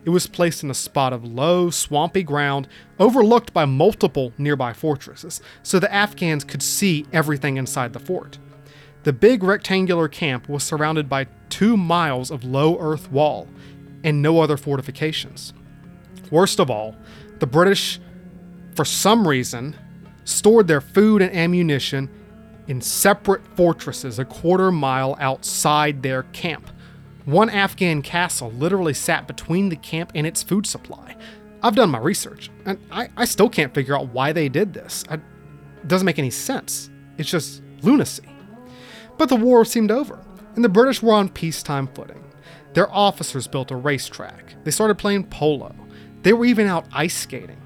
[0.05, 2.69] it was placed in a spot of low, swampy ground
[2.99, 8.39] overlooked by multiple nearby fortresses, so the Afghans could see everything inside the fort.
[9.05, 13.49] The big rectangular camp was surrounded by two miles of low earth wall
[14.03, 15.55] and no other fortifications.
[16.31, 16.97] Worst of all,
[17.39, 17.99] the British,
[18.75, 19.77] for some reason,
[20.25, 22.11] stored their food and ammunition
[22.67, 26.71] in separate fortresses a quarter mile outside their camp,
[27.25, 31.17] one Afghan castle literally sat between the camp and its food supply.
[31.63, 35.05] I've done my research, and I, I still can't figure out why they did this.
[35.09, 36.91] I, it doesn't make any sense.
[37.17, 38.29] It's just lunacy.
[39.17, 40.19] But the war seemed over,
[40.55, 42.23] and the British were on peacetime footing.
[42.75, 44.57] Their officers built a racetrack.
[44.65, 45.75] They started playing polo.
[46.23, 47.61] They were even out ice skating.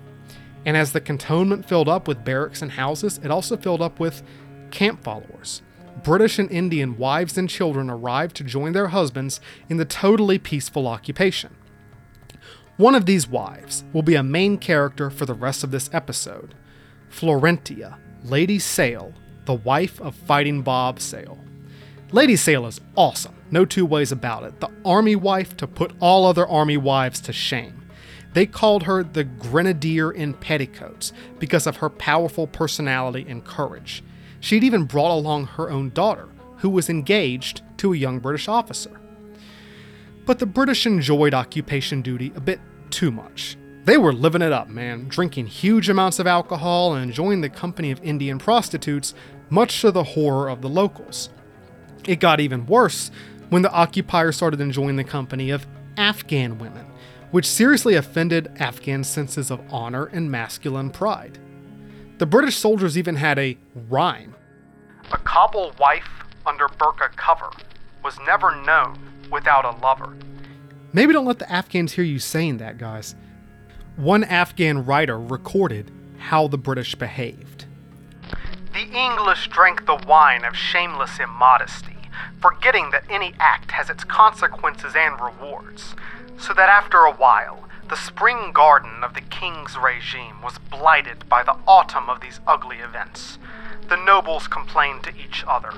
[0.65, 4.23] And as the cantonment filled up with barracks and houses, it also filled up with
[4.71, 5.63] camp followers.
[6.03, 10.87] British and Indian wives and children arrived to join their husbands in the totally peaceful
[10.87, 11.55] occupation.
[12.77, 16.55] One of these wives will be a main character for the rest of this episode
[17.09, 19.13] Florentia, Lady Sale,
[19.47, 21.39] the wife of Fighting Bob Sale.
[22.13, 24.61] Lady Sale is awesome, no two ways about it.
[24.61, 27.78] The army wife to put all other army wives to shame.
[28.39, 34.05] They called her the Grenadier in Petticoats because of her powerful personality and courage.
[34.39, 36.29] She'd even brought along her own daughter,
[36.59, 39.01] who was engaged to a young British officer.
[40.25, 42.61] But the British enjoyed occupation duty a bit
[42.91, 43.57] too much.
[43.87, 47.91] They were living it up, man, drinking huge amounts of alcohol and enjoying the company
[47.91, 49.15] of Indian prostitutes,
[49.51, 51.29] much to the horror of the locals.
[52.07, 53.11] It got even worse
[53.49, 55.67] when the occupiers started enjoying the company of
[55.97, 56.87] Afghan women,
[57.31, 61.39] which seriously offended Afghan senses of honor and masculine pride.
[62.19, 63.57] The British soldiers even had a
[63.89, 64.35] rhyme.
[65.13, 66.09] A Kabul wife
[66.47, 67.51] under burqa cover
[68.03, 68.99] was never known
[69.31, 70.17] without a lover.
[70.93, 73.15] Maybe don't let the Afghans hear you saying that, guys.
[73.97, 77.67] One Afghan writer recorded how the British behaved.
[78.73, 81.97] The English drank the wine of shameless immodesty,
[82.41, 85.95] forgetting that any act has its consequences and rewards,
[86.39, 91.43] so that after a while, the spring garden of the king's regime was blighted by
[91.43, 93.39] the autumn of these ugly events.
[93.89, 95.73] The nobles complained to each other.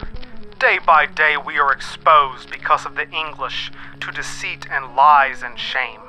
[0.58, 5.58] Day by day, we are exposed because of the English to deceit and lies and
[5.58, 6.00] shame.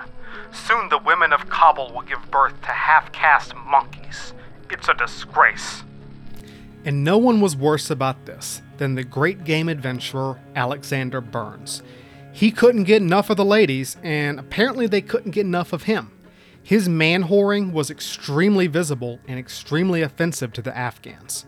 [0.51, 4.33] Soon the women of Kabul will give birth to half caste monkeys.
[4.69, 5.83] It's a disgrace.
[6.83, 11.83] And no one was worse about this than the great game adventurer Alexander Burnes.
[12.33, 16.11] He couldn't get enough of the ladies, and apparently they couldn't get enough of him.
[16.63, 21.45] His man whoring was extremely visible and extremely offensive to the Afghans.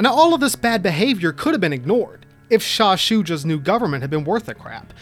[0.00, 4.02] Now, all of this bad behavior could have been ignored if Shah Shuja's new government
[4.02, 4.92] had been worth a crap.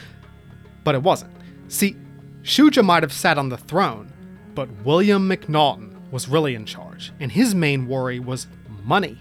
[0.85, 1.33] But it wasn't.
[1.69, 1.97] See,
[2.43, 4.13] Shuja might have sat on the throne,
[4.55, 8.47] but William Macnaghten was really in charge, and his main worry was
[8.85, 9.19] money.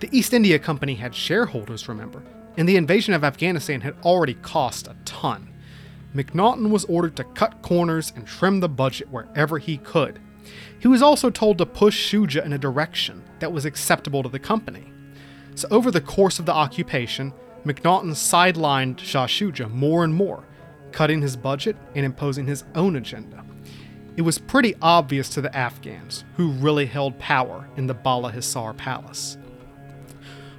[0.00, 2.22] The East India Company had shareholders, remember,
[2.56, 5.48] and the invasion of Afghanistan had already cost a ton.
[6.14, 10.20] Macnaghten was ordered to cut corners and trim the budget wherever he could.
[10.78, 14.38] He was also told to push Shuja in a direction that was acceptable to the
[14.38, 14.92] company.
[15.54, 17.32] So, over the course of the occupation,
[17.64, 20.44] Macnaghten sidelined Shah Shuja more and more,
[20.90, 23.44] cutting his budget and imposing his own agenda.
[24.16, 28.76] It was pretty obvious to the Afghans who really held power in the Bala Hissar
[28.76, 29.38] palace.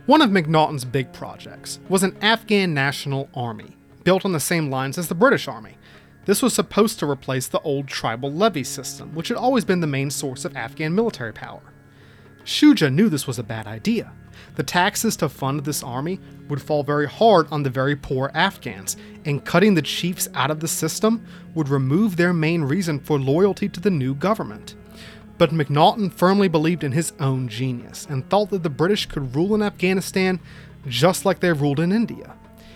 [0.06, 4.98] One of Macnaghten's big projects was an Afghan national army, built on the same lines
[4.98, 5.78] as the British Army.
[6.26, 9.88] This was supposed to replace the old tribal levy system, which had always been the
[9.88, 11.62] main source of Afghan military power.
[12.44, 14.12] Shuja knew this was a bad idea.
[14.56, 18.98] The taxes to fund this army would fall very hard on the very poor Afghans,
[19.24, 21.26] and cutting the chiefs out of the system
[21.56, 24.76] would remove their main reason for loyalty to the new government.
[25.38, 29.56] But Macnaghten firmly believed in his own genius and thought that the British could rule
[29.56, 30.40] in Afghanistan
[30.88, 32.36] just like they ruled in India.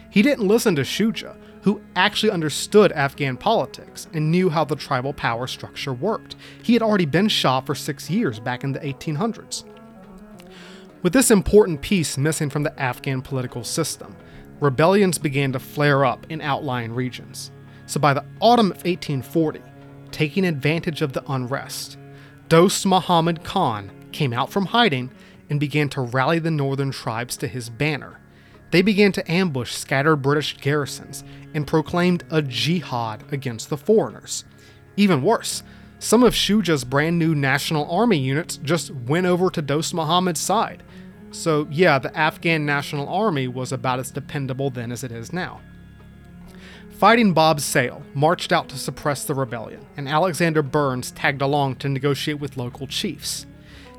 [0.10, 5.14] He didn't listen to Shuja, who actually understood Afghan politics and knew how the tribal
[5.14, 6.36] power structure worked.
[6.64, 9.66] He had already been Shah for six years back in the 1800s.
[11.04, 14.16] With this important piece missing from the Afghan political system,
[14.60, 17.52] rebellions began to flare up in outlying regions.
[17.86, 19.62] So by the autumn of 1840,
[20.12, 21.97] taking advantage of the unrest,
[22.50, 25.12] Dost Muhammad Khan came out from hiding
[25.50, 28.22] and began to rally the northern tribes to his banner.
[28.72, 34.46] They began to ambush scattered British garrisons and proclaimed a jihad against the foreigners.
[34.96, 35.62] Even worse,
[36.00, 40.84] some of Shuja's brand new National Army units just went over to Dost Muhammad's side.
[41.32, 45.60] So, yeah, the Afghan National Army was about as dependable then as it is now.
[46.98, 51.90] Fighting Bob Sale marched out to suppress the rebellion, and Alexander Burnes tagged along to
[51.90, 53.46] negotiate with local chiefs.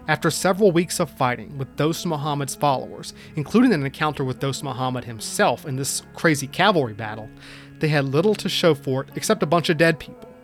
[0.08, 5.04] After several weeks of fighting with Dost Muhammad's followers, including an encounter with Dost Muhammad
[5.04, 7.30] himself in this crazy cavalry battle,
[7.78, 10.34] they had little to show for it except a bunch of dead people.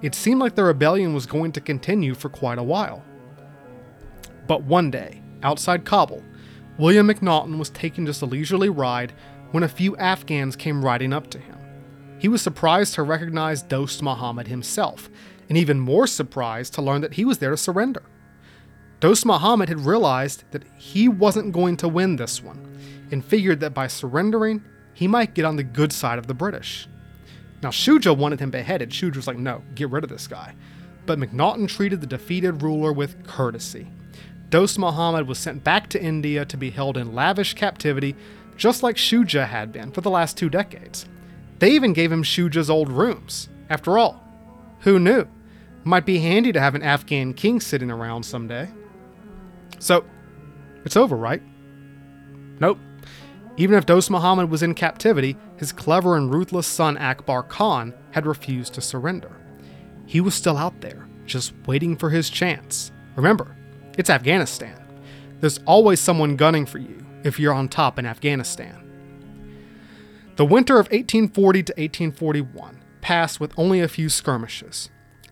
[0.00, 3.02] It seemed like the rebellion was going to continue for quite a while.
[4.46, 6.22] But one day, outside Kabul,
[6.78, 9.12] William Macnaghten was taking just a leisurely ride
[9.50, 11.55] when a few Afghans came riding up to him.
[12.18, 15.10] He was surprised to recognize Dost Muhammad himself,
[15.48, 18.02] and even more surprised to learn that he was there to surrender.
[19.00, 22.78] Dost Muhammad had realized that he wasn't going to win this one,
[23.10, 24.64] and figured that by surrendering,
[24.94, 26.88] he might get on the good side of the British.
[27.62, 28.90] Now, Shuja wanted him beheaded.
[28.90, 30.54] Shuja was like, no, get rid of this guy.
[31.04, 33.88] But Macnaghten treated the defeated ruler with courtesy.
[34.48, 38.16] Dost Muhammad was sent back to India to be held in lavish captivity,
[38.56, 41.06] just like Shuja had been for the last two decades.
[41.58, 43.48] They even gave him Shuja's old rooms.
[43.70, 44.22] After all,
[44.80, 45.26] who knew?
[45.84, 48.68] Might be handy to have an Afghan king sitting around someday.
[49.78, 50.04] So,
[50.84, 51.42] it's over, right?
[52.60, 52.78] Nope.
[53.56, 58.26] Even if Dost Muhammad was in captivity, his clever and ruthless son Akbar Khan had
[58.26, 59.30] refused to surrender.
[60.06, 62.92] He was still out there, just waiting for his chance.
[63.16, 63.56] Remember,
[63.96, 64.82] it's Afghanistan.
[65.40, 68.85] There's always someone gunning for you if you're on top in Afghanistan.
[70.36, 74.90] The winter of 1840 to 1841 passed with only a few skirmishes.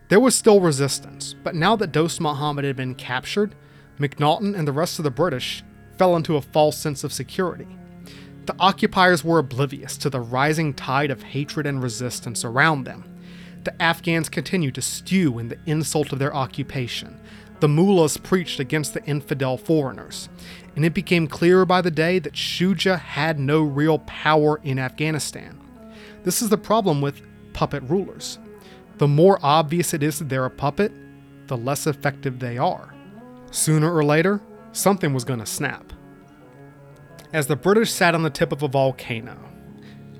[0.09, 3.53] There was still resistance, but now that Dost Muhammad had been captured,
[3.99, 5.63] Macnaghten and the rest of the British
[5.99, 7.67] fell into a false sense of security.
[8.47, 13.03] The occupiers were oblivious to the rising tide of hatred and resistance around them.
[13.63, 17.19] The Afghans continued to stew in the insult of their occupation.
[17.65, 20.29] The mullahs preached against the infidel foreigners,
[20.75, 25.59] and it became clearer by the day that Shuja had no real power in Afghanistan.
[26.23, 28.37] This is the problem with puppet rulers.
[28.99, 30.91] The more obvious it is that they're a puppet,
[31.47, 32.93] the less effective they are.
[33.49, 34.41] Sooner or later,
[34.71, 35.91] something was going to snap.
[37.33, 39.39] As the British sat on the tip of a volcano,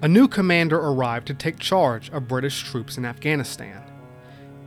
[0.01, 3.84] a new commander arrived to take charge of British troops in Afghanistan.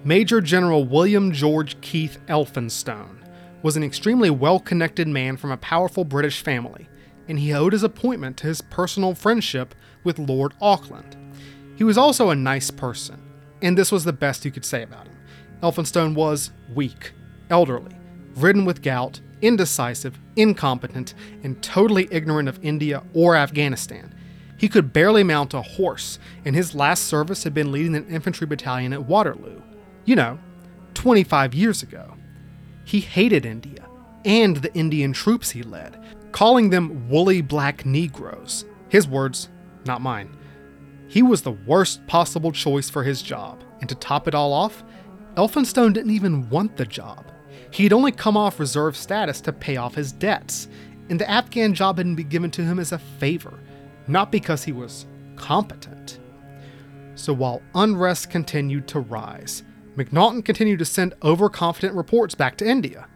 [0.04, 3.18] Major General William George Keith Elphinstone
[3.62, 6.88] was an extremely well connected man from a powerful British family,
[7.26, 9.74] and he owed his appointment to his personal friendship
[10.04, 11.16] with Lord Auckland.
[11.74, 13.20] He was also a nice person,
[13.60, 15.16] and this was the best you could say about him.
[15.64, 17.12] Elphinstone was weak,
[17.50, 17.96] elderly,
[18.36, 24.14] ridden with gout, indecisive, incompetent, and totally ignorant of India or Afghanistan.
[24.56, 28.46] He could barely mount a horse, and his last service had been leading an infantry
[28.46, 29.57] battalion at Waterloo.
[30.08, 30.38] You know,
[30.94, 32.14] 25 years ago.
[32.86, 33.86] He hated India
[34.24, 36.02] and the Indian troops he led,
[36.32, 38.64] calling them woolly black Negroes.
[38.88, 39.50] His words,
[39.84, 40.34] not mine.
[41.08, 44.82] He was the worst possible choice for his job, and to top it all off,
[45.34, 47.30] Elphinstone didn't even want the job.
[47.70, 50.68] He'd only come off reserve status to pay off his debts,
[51.10, 53.60] and the Afghan job hadn't been given to him as a favor,
[54.06, 55.04] not because he was
[55.36, 56.18] competent.
[57.14, 59.64] So while unrest continued to rise,
[59.98, 63.08] Macnaghten continued to send overconfident reports back to India.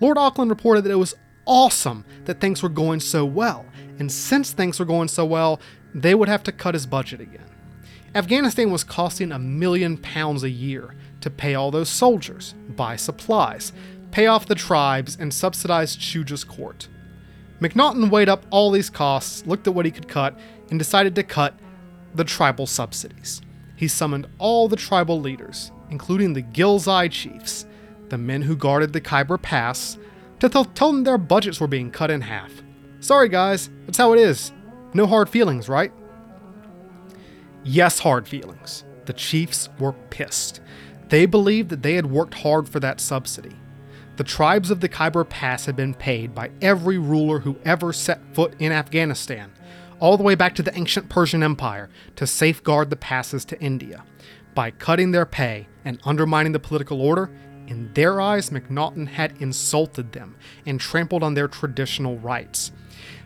[0.00, 1.14] Lord Auckland reported that it was
[1.44, 3.66] awesome that things were going so well,
[3.98, 5.60] and since things were going so well,
[5.94, 7.44] they would have to cut his budget again.
[8.14, 13.74] Afghanistan was costing a million pounds a year to pay all those soldiers, buy supplies,
[14.10, 16.88] pay off the tribes, and subsidize Shuja's court.
[17.60, 20.38] Macnaghten weighed up all these costs, looked at what he could cut,
[20.70, 21.58] and decided to cut
[22.14, 23.42] the tribal subsidies.
[23.76, 27.66] He summoned all the tribal leaders, including the Ghilzai chiefs,
[28.08, 29.98] the men who guarded the Khyber Pass,
[30.40, 32.50] to th- tell them their budgets were being cut in half.
[33.00, 34.52] Sorry, guys, that's how it is.
[34.94, 35.92] No hard feelings, right?
[37.62, 38.84] Yes, hard feelings.
[39.04, 40.60] The chiefs were pissed.
[41.10, 43.56] They believed that they had worked hard for that subsidy.
[44.16, 48.34] The tribes of the Khyber Pass had been paid by every ruler who ever set
[48.34, 49.52] foot in Afghanistan,
[50.00, 54.04] all the way back to the ancient Persian Empire, to safeguard the passes to India.
[54.54, 57.30] By cutting their pay and undermining the political order,
[57.66, 60.36] in their eyes, Macnaghten had insulted them
[60.66, 62.72] and trampled on their traditional rights.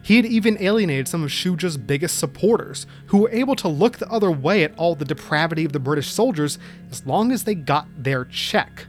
[0.03, 4.09] He had even alienated some of Shuja's biggest supporters, who were able to look the
[4.09, 6.61] other way at all the depravity of the British soldiers
[6.93, 8.87] as long as they got their check.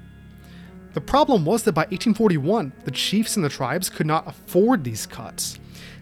[0.93, 5.07] The problem was that by 1841, the chiefs and the tribes could not afford these
[5.07, 5.57] cuts.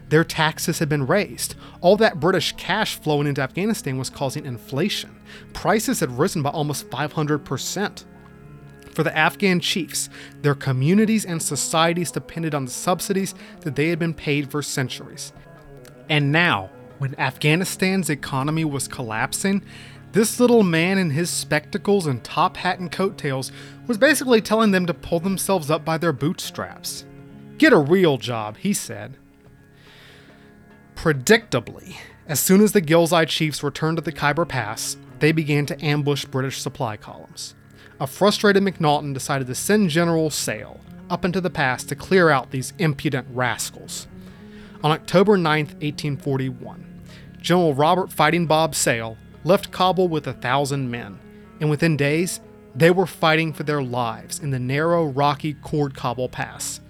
[0.10, 1.56] Their taxes had been raised.
[1.82, 5.20] All that British cash flowing into Afghanistan was causing inflation.
[5.54, 8.06] Prices had risen by almost 500%.
[8.94, 10.10] For the Afghan chiefs,
[10.42, 15.34] their communities and societies depended on the subsidies that they had been paid for centuries.
[16.08, 19.64] And now, when Afghanistan's economy was collapsing,
[20.14, 23.52] this little man in his spectacles and top hat and coattails
[23.86, 27.04] was basically telling them to pull themselves up by their bootstraps.
[27.58, 29.18] Get a real job, he said.
[30.96, 35.86] Predictably, as soon as the Ghilzai chiefs returned to the Khyber Pass, they began to
[35.86, 37.56] ambush British supply columns
[38.00, 42.52] a frustrated Macnaghten decided to send General Sale up into the pass to clear out
[42.52, 44.08] these impudent rascals.
[44.84, 47.02] On October 9, 1841,
[47.42, 51.20] General Robert Fighting Bob Sale left Kabul with a thousand men,
[51.60, 52.42] and within days,
[52.76, 56.82] they were fighting for their lives in the narrow, rocky Khord Kabul Pass.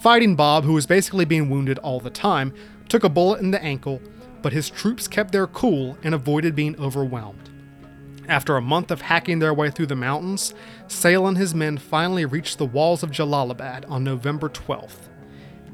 [0.00, 2.52] Fighting Bob, who was basically being wounded all the time,
[2.88, 4.00] took a bullet in the ankle,
[4.42, 7.50] but his troops kept their cool and avoided being overwhelmed.
[8.28, 10.52] After a month of hacking their way through the mountains,
[10.86, 15.08] Sale and his men finally reached the walls of Jalalabad on November 12th.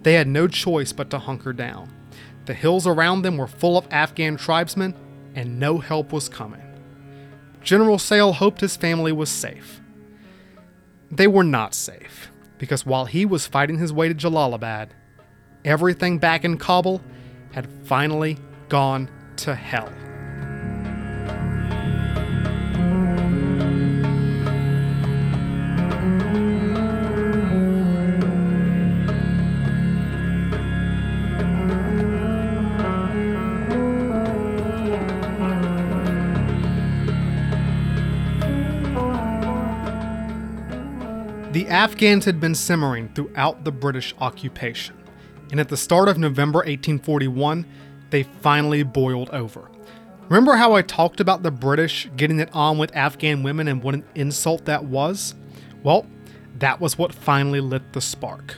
[0.03, 1.93] They had no choice but to hunker down.
[2.47, 4.95] The hills around them were full of Afghan tribesmen,
[5.35, 6.61] and no help was coming.
[7.63, 9.81] General Sale hoped his family was safe.
[11.11, 14.91] They were not safe, because while he was fighting his way to Jalalabad,
[15.65, 17.01] everything back in Kabul
[17.53, 18.39] had finally
[18.69, 19.91] gone to hell.
[41.53, 44.97] The Afghans had been simmering throughout the British occupation,
[45.55, 47.65] and at the start of November 1841,
[48.11, 49.71] they finally boiled over.
[50.29, 53.95] Remember how I talked about the British getting it on with Afghan women and what
[53.95, 55.37] an insult that was?
[55.85, 56.07] Well,
[56.59, 58.57] that was what finally lit the spark.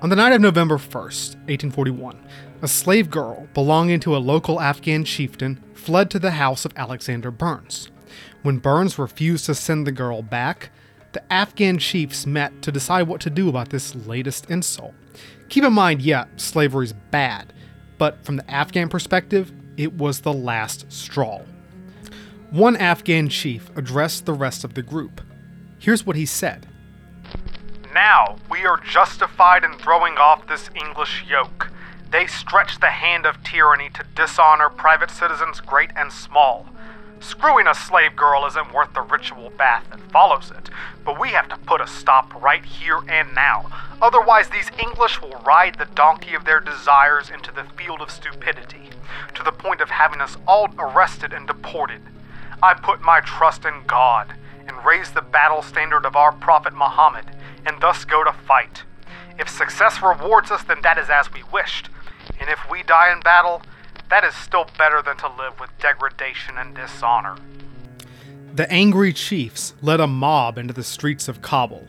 [0.00, 2.24] On the night of November 1st, 1841,
[2.62, 7.32] a slave girl belonging to a local Afghan chieftain fled to the house of Alexander
[7.32, 7.90] Burnes.
[8.42, 10.70] When Burnes refused to send the girl back,
[11.14, 14.94] the Afghan chiefs met to decide what to do about this latest insult.
[15.52, 17.52] Keep in mind, yeah, slavery's bad,
[17.98, 21.42] but from the Afghan perspective, it was the last straw.
[22.48, 25.20] One Afghan chief addressed the rest of the group.
[25.78, 26.68] Here's what he said
[27.92, 31.70] Now we are justified in throwing off this English yoke.
[32.10, 36.66] They stretch the hand of tyranny to dishonor private citizens great and small.
[37.22, 40.70] Screwing a slave girl isn't worth the ritual bath that follows it,
[41.04, 43.70] but we have to put a stop right here and now.
[44.02, 48.90] Otherwise, these English will ride the donkey of their desires into the field of stupidity,
[49.34, 52.02] to the point of having us all arrested and deported.
[52.60, 54.34] I put my trust in God
[54.66, 57.26] and raise the battle standard of our Prophet Muhammad,
[57.64, 58.82] and thus go to fight.
[59.38, 61.88] If success rewards us, then that is as we wished,
[62.40, 63.62] and if we die in battle,
[64.10, 67.36] that is still better than to live with degradation and dishonor.
[68.54, 71.86] The angry chiefs led a mob into the streets of Kabul,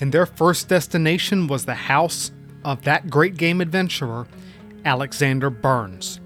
[0.00, 2.32] and their first destination was the house
[2.64, 4.26] of that great game adventurer,
[4.84, 6.20] Alexander Burnes.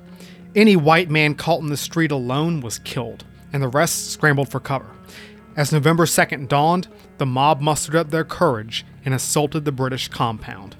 [0.54, 4.60] Any white man caught in the street alone was killed, and the rest scrambled for
[4.60, 4.90] cover.
[5.56, 10.76] As November 2nd dawned, the mob mustered up their courage and assaulted the British compound.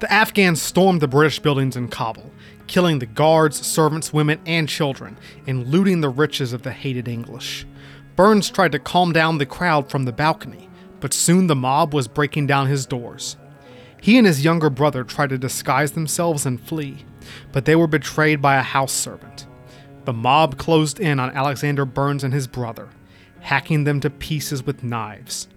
[0.00, 2.30] The Afghans stormed the British buildings in Kabul,
[2.70, 7.66] killing the guards, servants, women, and children, and looting the riches of the hated English.
[8.14, 12.06] Burnes tried to calm down the crowd from the balcony, but soon the mob was
[12.06, 13.36] breaking down his doors.
[14.00, 17.04] He and his younger brother tried to disguise themselves and flee,
[17.50, 19.48] but they were betrayed by a house servant.
[20.04, 22.88] The mob closed in on Alexander Burnes and his brother,
[23.40, 25.48] hacking them to pieces with knives.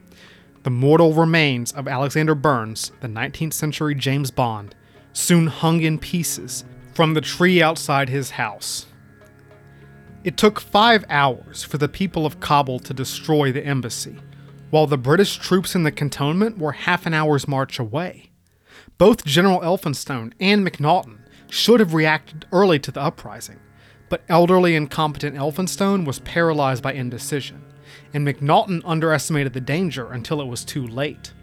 [0.64, 4.74] The mortal remains of Alexander Burnes, the 19th century James Bond,
[5.14, 8.86] soon hung in pieces from the tree outside his house.
[10.24, 14.18] It took five hours for the people of Kabul to destroy the embassy,
[14.70, 18.32] while the British troops in the cantonment were half an hour's march away.
[18.98, 21.20] Both General Elphinstone and Macnaghten
[21.50, 23.60] should have reacted early to the uprising,
[24.08, 27.64] but elderly and competent Elphinstone was paralyzed by indecision,
[28.14, 31.34] and Macnaghten underestimated the danger until it was too late.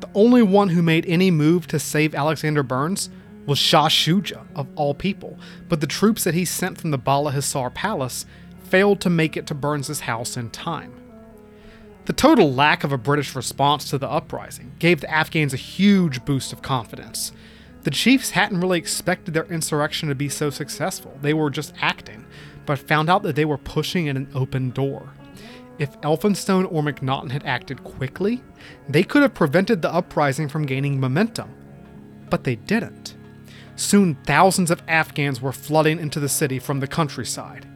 [0.00, 3.08] The only one who made any move to save Alexander Burnes
[3.46, 5.38] was Shah Shuja, of all people,
[5.68, 8.26] but the troops that he sent from the Bala Hissar Palace
[8.64, 10.92] failed to make it to Burnes's house in time.
[12.06, 16.24] The total lack of a British response to the uprising gave the Afghans a huge
[16.24, 17.32] boost of confidence.
[17.82, 22.26] The chiefs hadn't really expected their insurrection to be so successful, they were just acting,
[22.66, 25.12] but found out that they were pushing in an open door.
[25.78, 28.42] If Elphinstone or Macnaghten had acted quickly,
[28.88, 31.50] they could have prevented the uprising from gaining momentum.
[32.30, 33.13] But they didn't.
[33.76, 37.66] Soon, thousands of Afghans were flooding into the city from the countryside.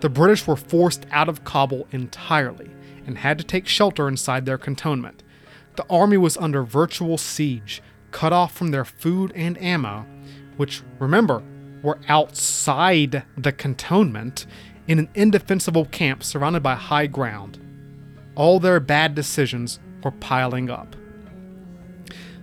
[0.00, 2.70] The British were forced out of Kabul entirely
[3.06, 5.22] and had to take shelter inside their cantonment.
[5.76, 10.06] The army was under virtual siege, cut off from their food and ammo,
[10.56, 11.42] which, remember,
[11.82, 14.46] were outside the cantonment
[14.86, 17.58] in an indefensible camp surrounded by high ground.
[18.34, 20.96] All their bad decisions were piling up.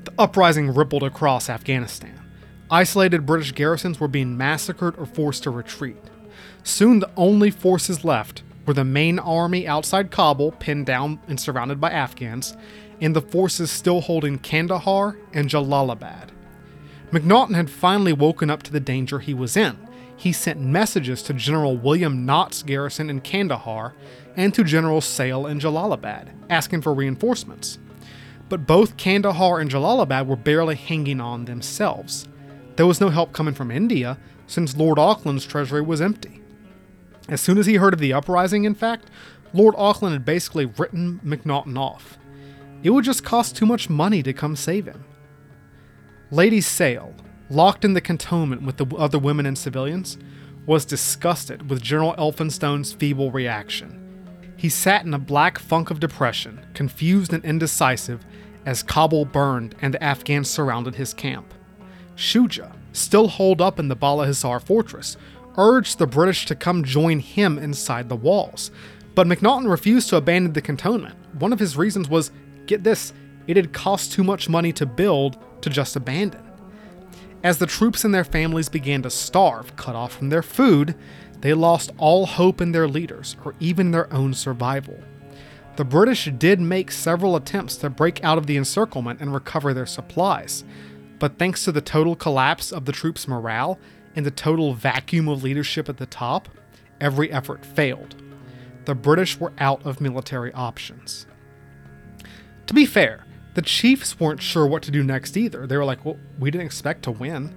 [0.04, 2.21] The uprising rippled across Afghanistan.
[2.72, 5.98] Isolated British garrisons were being massacred or forced to retreat.
[6.64, 11.82] Soon, the only forces left were the main army outside Kabul, pinned down and surrounded
[11.82, 12.56] by Afghans,
[13.02, 16.30] and the forces still holding Kandahar and Jalalabad.
[17.12, 19.78] Macnaghten had finally woken up to the danger he was in.
[20.16, 23.96] He sent messages to General William Nott's garrison in Kandahar
[24.38, 27.80] and to General Sale in Jalalabad, asking for reinforcements.
[28.48, 32.30] But both Kandahar and Jalalabad were barely hanging on themselves.
[32.76, 34.18] There was no help coming from India,
[34.48, 36.42] since Lord Auckland's treasury was empty.
[37.30, 39.10] As soon as he heard of the uprising, in fact,
[39.54, 42.18] Lord Auckland had basically written Macnaghten off.
[42.84, 45.04] It would just cost too much money to come save him.
[46.32, 47.14] Lady Sale,
[47.50, 50.18] locked in the cantonment with the other women and civilians,
[50.66, 53.98] was disgusted with General Elphinstone's feeble reaction.
[54.56, 58.26] He sat in a black funk of depression, confused and indecisive,
[58.66, 61.54] as Kabul burned and the Afghans surrounded his camp.
[62.16, 65.18] Shuja, still holed up in the Bala Hissar fortress,
[65.58, 68.72] urged the British to come join him inside the walls.
[69.16, 71.16] But Macnaghten refused to abandon the cantonment.
[71.40, 72.32] One of his reasons was
[72.66, 73.14] get this,
[73.48, 76.42] it had cost too much money to build to just abandon.
[77.44, 80.96] As the troops and their families began to starve, cut off from their food,
[81.42, 85.00] they lost all hope in their leaders or even their own survival.
[85.76, 89.88] The British did make several attempts to break out of the encirclement and recover their
[89.88, 90.64] supplies,
[91.22, 93.78] but thanks to the total collapse of the troops' morale
[94.16, 96.50] and the total vacuum of leadership at the top,
[97.00, 98.16] every effort failed.
[98.86, 101.28] The British were out of military options.
[102.66, 105.68] To be fair, the Chiefs weren't sure what to do next either.
[105.68, 107.54] They were like, well, we didn't expect to win.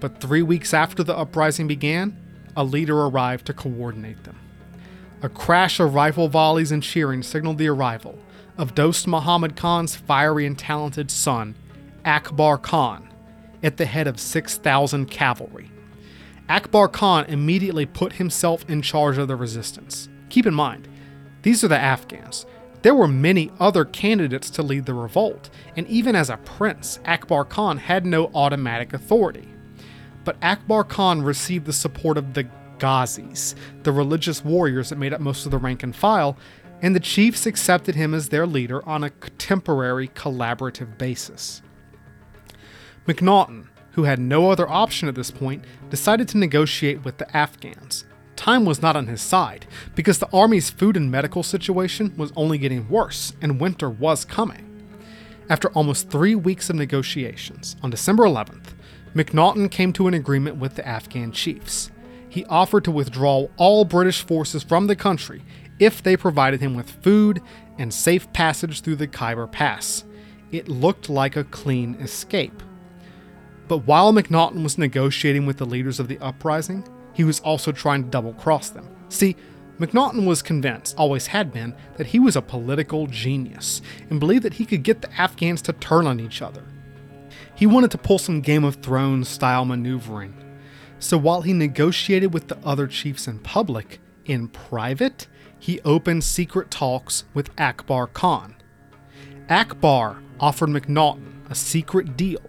[0.00, 2.20] But three weeks after the uprising began,
[2.56, 4.40] a leader arrived to coordinate them.
[5.22, 8.18] A crash of rifle volleys and cheering signaled the arrival
[8.58, 11.54] of Dost Muhammad Khan's fiery and talented son,
[12.06, 13.08] Akbar Khan
[13.64, 15.72] at the head of 6,000 cavalry.
[16.48, 20.08] Akbar Khan immediately put himself in charge of the resistance.
[20.28, 20.86] Keep in mind,
[21.42, 22.46] these are the Afghans.
[22.82, 27.44] There were many other candidates to lead the revolt, and even as a prince, Akbar
[27.44, 29.48] Khan had no automatic authority.
[30.24, 32.48] But Akbar Khan received the support of the
[32.78, 36.36] Ghazis, the religious warriors that made up most of the rank and file,
[36.82, 41.62] and the chiefs accepted him as their leader on a temporary collaborative basis.
[43.06, 48.04] Macnaghten, who had no other option at this point, decided to negotiate with the Afghans.
[48.34, 52.58] Time was not on his side, because the army's food and medical situation was only
[52.58, 54.62] getting worse, and winter was coming.
[55.48, 58.74] After almost three weeks of negotiations, on December 11th,
[59.14, 61.90] Macnaghten came to an agreement with the Afghan chiefs.
[62.28, 65.42] he offered to withdraw all British forces from the country
[65.78, 67.40] if they provided him with food
[67.78, 70.04] and safe passage through the Khyber Pass.
[70.52, 72.62] It looked like a clean escape.
[73.68, 78.04] But while Macnaghten was negotiating with the leaders of the uprising, he was also trying
[78.04, 78.88] to double cross them.
[79.08, 79.36] See,
[79.78, 84.54] Macnaghten was convinced, always had been, that he was a political genius and believed that
[84.54, 86.62] he could get the Afghans to turn on each other.
[87.54, 90.34] He wanted to pull some Game of Thrones style maneuvering.
[90.98, 95.26] So while he negotiated with the other chiefs in public, in private,
[95.58, 98.56] he opened secret talks with Akbar Khan.
[99.48, 102.42] Akbar offered Macnaghten a secret deal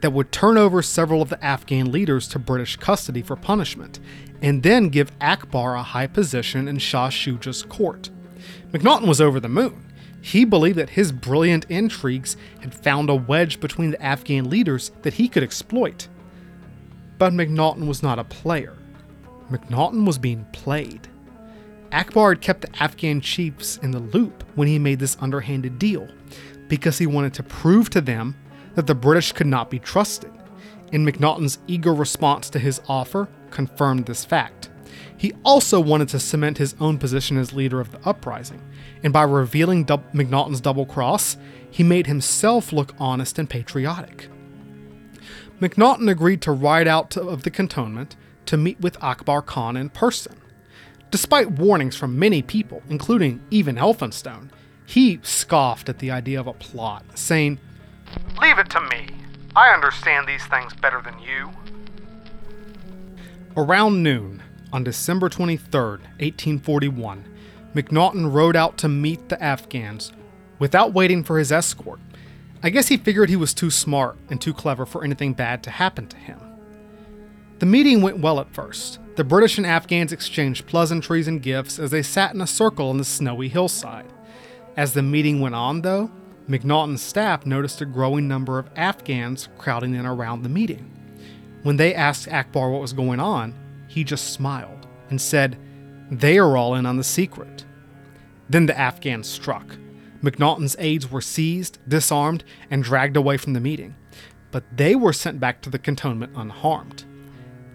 [0.00, 3.98] that would turn over several of the Afghan leaders to British custody for punishment,
[4.42, 8.10] and then give Akbar a high position in Shah Shuja's court.
[8.72, 9.82] Macnaghten was over the moon.
[10.20, 15.14] He believed that his brilliant intrigues had found a wedge between the Afghan leaders that
[15.14, 16.08] he could exploit.
[17.18, 18.74] But Macnaghten was not a player.
[19.50, 21.08] Macnaghten was being played.
[21.92, 26.08] Akbar had kept the Afghan chiefs in the loop when he made this underhanded deal,
[26.68, 28.34] because he wanted to prove to them
[28.76, 30.30] that the British could not be trusted,
[30.92, 34.70] and Macnaghten's eager response to his offer confirmed this fact.
[35.16, 38.62] He also wanted to cement his own position as leader of the uprising,
[39.02, 41.36] and by revealing du- Macnaghten's double cross,
[41.70, 44.28] he made himself look honest and patriotic.
[45.60, 48.14] Macnaghten agreed to ride out to, of the cantonment
[48.44, 50.38] to meet with Akbar Khan in person.
[51.10, 54.50] Despite warnings from many people, including even Elphinstone,
[54.84, 57.58] he scoffed at the idea of a plot, saying,
[58.40, 59.08] Leave it to me.
[59.54, 61.50] I understand these things better than you.
[63.56, 64.42] Around noon,
[64.72, 67.24] on December 23, 1841,
[67.74, 70.12] Macnaghten rode out to meet the Afghans
[70.58, 72.00] without waiting for his escort.
[72.62, 75.70] I guess he figured he was too smart and too clever for anything bad to
[75.70, 76.40] happen to him.
[77.58, 78.98] The meeting went well at first.
[79.16, 82.98] The British and Afghans exchanged pleasantries and gifts as they sat in a circle on
[82.98, 84.12] the snowy hillside.
[84.76, 86.10] As the meeting went on, though,
[86.48, 90.92] Macnaghten's staff noticed a growing number of Afghans crowding in around the meeting.
[91.64, 93.54] When they asked Akbar what was going on,
[93.88, 95.58] he just smiled and said,
[96.10, 97.64] They are all in on the secret.
[98.48, 99.76] Then the Afghans struck.
[100.22, 103.96] Macnaghten's aides were seized, disarmed, and dragged away from the meeting,
[104.52, 107.04] but they were sent back to the cantonment unharmed.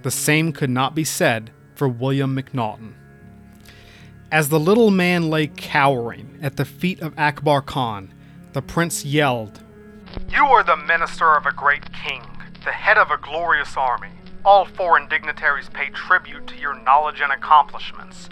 [0.03, 2.93] The same could not be said for William Macnaghten.
[4.32, 8.13] As the little man lay cowering at the feet of Akbar Khan,
[8.53, 9.61] the prince yelled,
[10.29, 12.21] You are the minister of a great king,
[12.65, 14.09] the head of a glorious army.
[14.43, 18.27] All foreign dignitaries pay tribute to your knowledge and accomplishments.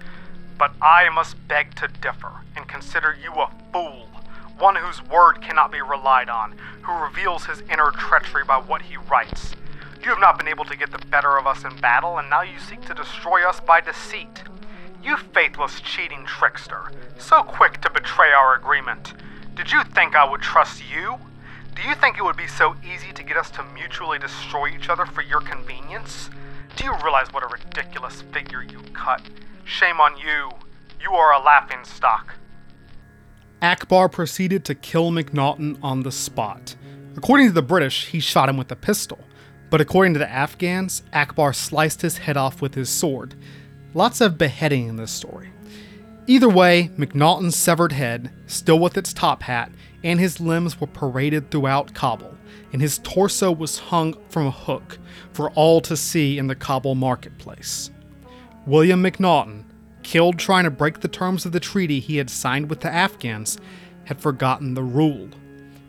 [0.58, 4.10] But I must beg to differ and consider you a fool,
[4.58, 8.98] one whose word cannot be relied on, who reveals his inner treachery by what he
[8.98, 9.56] writes.
[10.04, 12.42] You have not been able to get the better of us in battle, and now
[12.42, 14.44] you seek to destroy us by deceit.
[15.02, 19.14] You faithless, cheating trickster, so quick to betray our agreement.
[19.60, 21.18] Did you think I would trust you?
[21.76, 24.88] Do you think it would be so easy to get us to mutually destroy each
[24.88, 26.30] other for your convenience?
[26.78, 29.22] Do you realize what a ridiculous figure you cut?
[29.66, 30.52] Shame on you.
[31.02, 32.36] You are a laughing stock.
[33.62, 36.78] Akbar proceeded to kill Macnaghten on the spot.
[37.18, 39.20] According to the British, he shot him with a pistol,
[39.70, 43.36] but according to the Afghans, Akbar sliced his head off with his sword.
[43.94, 45.50] Lots of beheading in this story.
[46.30, 49.72] Either way, Macnaghten's severed head, still with its top hat,
[50.04, 52.38] and his limbs were paraded throughout Kabul,
[52.72, 55.00] and his torso was hung from a hook
[55.34, 57.90] for all to see in the Kabul marketplace.
[58.68, 59.64] William Macnaghten,
[60.04, 63.58] killed trying to break the terms of the treaty he had signed with the Afghans,
[64.04, 65.30] had forgotten the rule.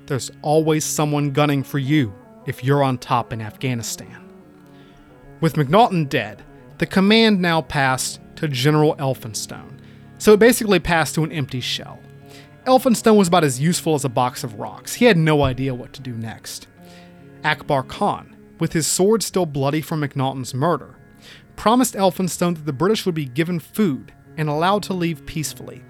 [0.07, 2.15] There's always someone gunning for you
[2.47, 4.27] if you're on top in Afghanistan.
[5.43, 6.43] With Macnaghten dead,
[6.79, 9.80] the command now passed to General Elphinstone,
[10.21, 11.99] so it basically passed to an empty shell.
[12.67, 14.95] Elphinstone was about as useful as a box of rocks.
[14.95, 16.69] He had no idea what to do next.
[17.43, 20.97] Akbar Khan, with his sword still bloody from Macnaghten's murder,
[21.57, 25.83] promised Elphinstone that the British would be given food and allowed to leave peacefully.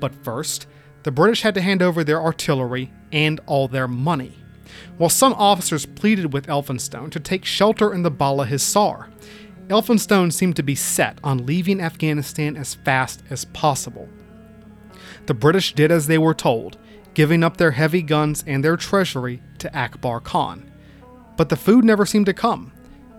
[0.00, 0.66] But first,
[1.02, 4.38] the British had to hand over their artillery and all their money.
[4.96, 9.10] While some officers pleaded with Elphinstone to take shelter in the Bala Hissar,
[9.68, 14.08] Elphinstone seemed to be set on leaving Afghanistan as fast as possible.
[15.26, 16.76] The British did as they were told,
[17.14, 20.70] giving up their heavy guns and their treasury to Akbar Khan.
[21.36, 22.72] But the food never seemed to come.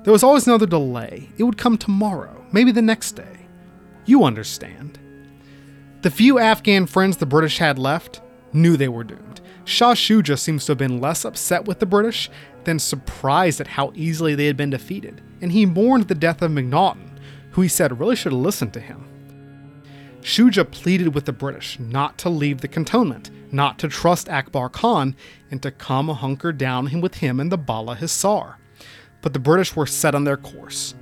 [0.04, 1.30] There was always another delay.
[1.38, 3.48] It would come tomorrow, maybe the next day.
[4.06, 5.00] You understand.
[6.04, 8.22] The few Afghan friends the British had left
[8.54, 9.42] knew they were doomed.
[9.64, 12.30] Shah Shuja seems to have been less upset with the British
[12.66, 16.52] than surprised at how easily they had been defeated, and he mourned the death of
[16.52, 17.18] Macnaghten,
[17.52, 19.06] who he said really should have listened to him.
[20.22, 25.16] Shuja pleaded with the British not to leave the cantonment, not to trust Akbar Khan,
[25.52, 28.56] and to come hunker down with him in the Bala Hissar.
[29.22, 30.96] But the British were set on their course.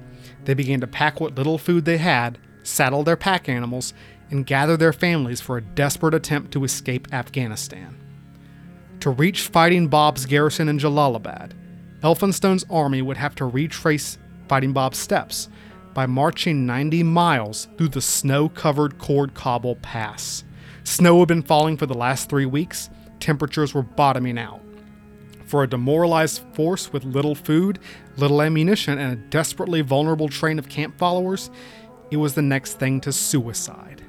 [0.44, 3.94] They began to pack what little food they had, saddle their pack animals,
[4.30, 8.03] and gather their families for a desperate attempt to escape Afghanistan.
[9.04, 11.52] To reach Fighting Bob's garrison in Jalalabad,
[12.04, 15.50] Elphinstone's army would have to retrace Fighting Bob's steps
[15.94, 20.46] by marching 90 miles through the snow covered Khord Kabul Pass.
[20.86, 22.90] Snow had been falling for the last three weeks,
[23.20, 24.62] temperatures were bottoming out.
[25.48, 27.80] For a demoralized force with little food,
[28.16, 31.52] little ammunition, and a desperately vulnerable train of camp followers,
[32.10, 34.02] it was the next thing to suicide.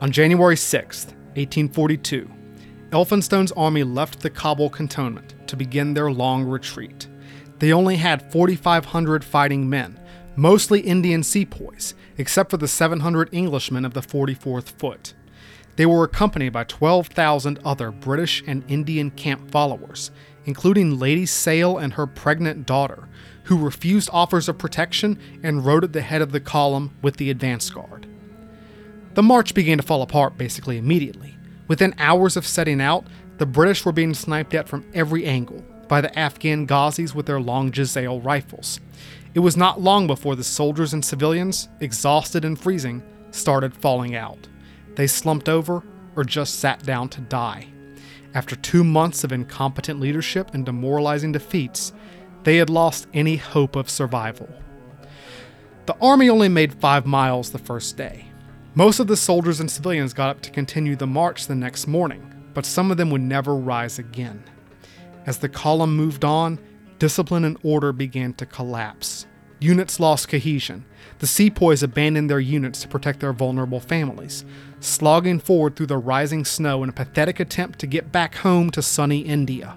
[0.00, 1.04] On January 6,
[1.36, 2.28] 1842,
[2.94, 7.08] Elphinstone's army left the Kabul cantonment to begin their long retreat.
[7.58, 9.98] They only had 4,500 fighting men,
[10.36, 15.12] mostly Indian sepoys, except for the 700 Englishmen of the 44th Foot.
[15.74, 20.12] They were accompanied by 12,000 other British and Indian camp followers,
[20.44, 23.08] including Lady Sale and her pregnant daughter,
[23.44, 27.30] who refused offers of protection and rode at the head of the column with the
[27.30, 28.06] advance guard.
[29.14, 31.33] The march began to fall apart basically immediately.
[31.66, 33.06] Within hours of setting out,
[33.38, 37.40] the British were being sniped at from every angle by the Afghan Ghazis with their
[37.40, 38.80] long Jezail rifles.
[39.34, 43.02] It was not long before the soldiers and civilians, exhausted and freezing,
[43.32, 44.48] started falling out.
[44.94, 45.82] They slumped over
[46.16, 47.66] or just sat down to die.
[48.34, 51.92] After two months of incompetent leadership and demoralizing defeats,
[52.44, 54.48] they had lost any hope of survival.
[55.86, 58.26] The army only made five miles the first day.
[58.76, 62.34] Most of the soldiers and civilians got up to continue the march the next morning,
[62.54, 64.42] but some of them would never rise again.
[65.26, 66.58] As the column moved on,
[66.98, 69.26] discipline and order began to collapse.
[69.60, 70.84] Units lost cohesion.
[71.20, 74.44] The sepoys abandoned their units to protect their vulnerable families,
[74.80, 78.82] slogging forward through the rising snow in a pathetic attempt to get back home to
[78.82, 79.76] sunny India.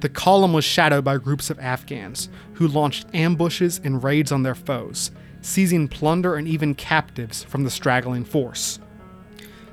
[0.00, 4.54] The column was shadowed by groups of Afghans who launched ambushes and raids on their
[4.54, 8.78] foes, seizing plunder and even captives from the straggling force.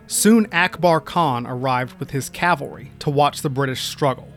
[0.07, 4.32] Soon Akbar Khan arrived with his cavalry to watch the British struggle.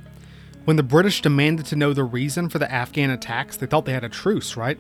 [0.65, 3.93] When the British demanded to know the reason for the Afghan attacks, they thought they
[3.93, 4.79] had a truce, right?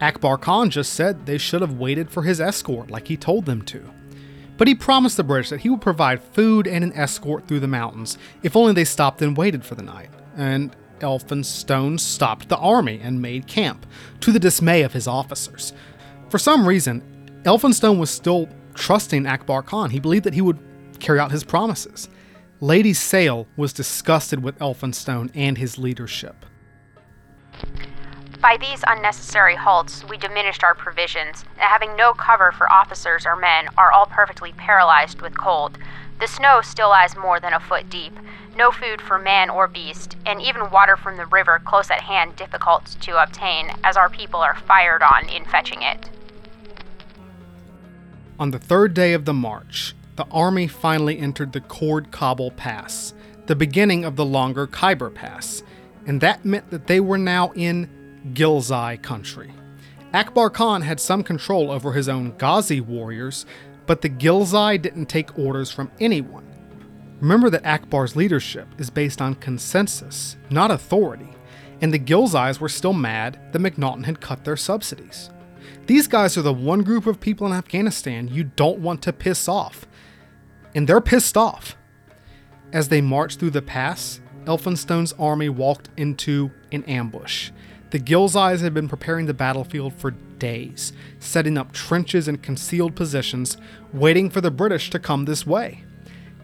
[0.00, 3.62] Akbar Khan just said they should have waited for his escort like he told them
[3.62, 3.82] to.
[4.56, 7.68] But he promised the British that he would provide food and an escort through the
[7.68, 10.10] mountains if only they stopped and waited for the night.
[10.36, 13.86] And Elphinstone stopped the army and made camp,
[14.20, 15.72] to the dismay of his officers.
[16.30, 17.02] For some reason,
[17.44, 19.90] Elphinstone was still trusting Akbar Khan.
[19.90, 20.58] He believed that he would
[21.00, 22.08] carry out his promises.
[22.60, 26.44] Lady Sale was disgusted with Elphinstone and his leadership.
[28.40, 33.34] By these unnecessary halts, we diminished our provisions, and having no cover for officers or
[33.34, 35.78] men, are all perfectly paralyzed with cold.
[36.20, 38.12] The snow still lies more than a foot deep,
[38.56, 42.36] no food for man or beast, and even water from the river close at hand
[42.36, 46.10] difficult to obtain, as our people are fired on in fetching it.
[48.40, 53.12] On the third day of the march, the army finally entered the Khord Kabul Pass,
[53.46, 55.64] the beginning of the longer Khyber Pass,
[56.06, 57.90] and that meant that they were now in
[58.34, 59.52] Ghilzai country.
[60.14, 63.44] Akbar Khan had some control over his own Ghazi warriors,
[63.86, 66.46] but the Ghilzai didn't take orders from anyone.
[67.20, 71.30] Remember that Akbar's leadership is based on consensus, not authority,
[71.80, 75.30] and the Ghilzais were still mad that Macnaghten had cut their subsidies.
[75.88, 79.48] These guys are the one group of people in Afghanistan you don't want to piss
[79.48, 79.86] off,
[80.74, 81.76] and they're pissed off.
[82.74, 87.52] As they marched through the pass, Elphinstone's army walked into an ambush.
[87.88, 93.56] The Ghilzais had been preparing the battlefield for days, setting up trenches and concealed positions,
[93.94, 95.84] waiting for the British to come this way.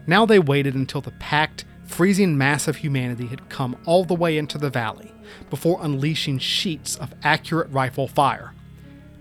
[0.07, 4.39] Now they waited until the packed, freezing mass of humanity had come all the way
[4.39, 5.13] into the valley
[5.51, 8.55] before unleashing sheets of accurate rifle fire.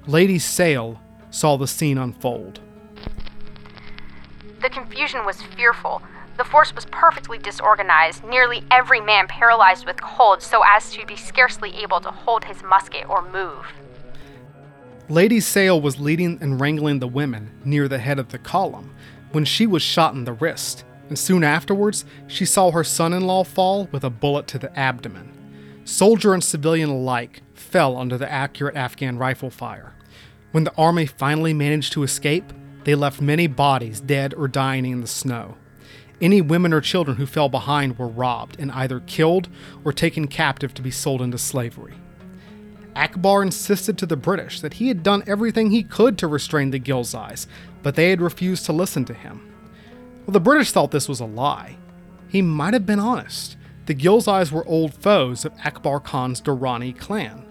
[0.06, 1.00] Lady Sale
[1.30, 2.60] saw the scene unfold.
[4.60, 6.02] The confusion was fearful.
[6.36, 11.16] The force was perfectly disorganized, nearly every man paralyzed with cold so as to be
[11.16, 13.64] scarcely able to hold his musket or move.
[15.08, 18.94] Lady Sale was leading and wrangling the women near the head of the column
[19.32, 23.26] when she was shot in the wrist, and soon afterwards she saw her son in
[23.26, 25.30] law fall with a bullet to the abdomen.
[25.84, 29.93] Soldier and civilian alike fell under the accurate Afghan rifle fire.
[30.54, 32.52] When the army finally managed to escape,
[32.84, 35.56] they left many bodies dead or dying in the snow.
[36.20, 39.48] Any women or children who fell behind were robbed and either killed
[39.84, 41.94] or taken captive to be sold into slavery.
[42.94, 46.78] Akbar insisted to the British that he had done everything he could to restrain the
[46.78, 47.48] Ghilzais,
[47.82, 49.52] but they had refused to listen to him.
[50.24, 51.78] Well, the British thought this was a lie.
[52.28, 53.56] He might have been honest.
[53.86, 57.43] The Ghilzais were old foes of Akbar Khan's Durrani clan,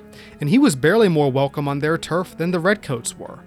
[0.43, 3.39] and he was barely more welcome on their turf than the Redcoats were.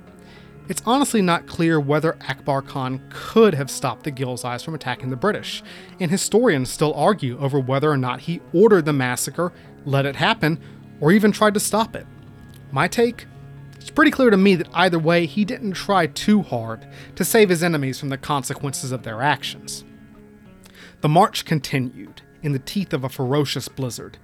[0.67, 5.17] It's honestly not clear whether Akbar Khan could have stopped the Ghilzais from attacking the
[5.17, 5.63] British,
[6.01, 9.53] and historians still argue over whether or not he ordered the massacre,
[9.85, 10.59] let it happen,
[10.99, 12.07] or even tried to stop it.
[12.73, 13.27] My take?
[13.75, 17.51] It's pretty clear to me that either way, he didn't try too hard to save
[17.51, 19.85] his enemies from the consequences of their actions.
[21.03, 24.17] The march continued, in the teeth of a ferocious blizzard.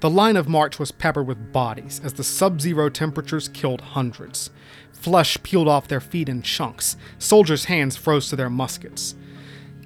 [0.00, 4.50] The line of march was peppered with bodies as the sub zero temperatures killed hundreds.
[4.92, 9.14] Flesh peeled off their feet in chunks, soldiers' hands froze to their muskets.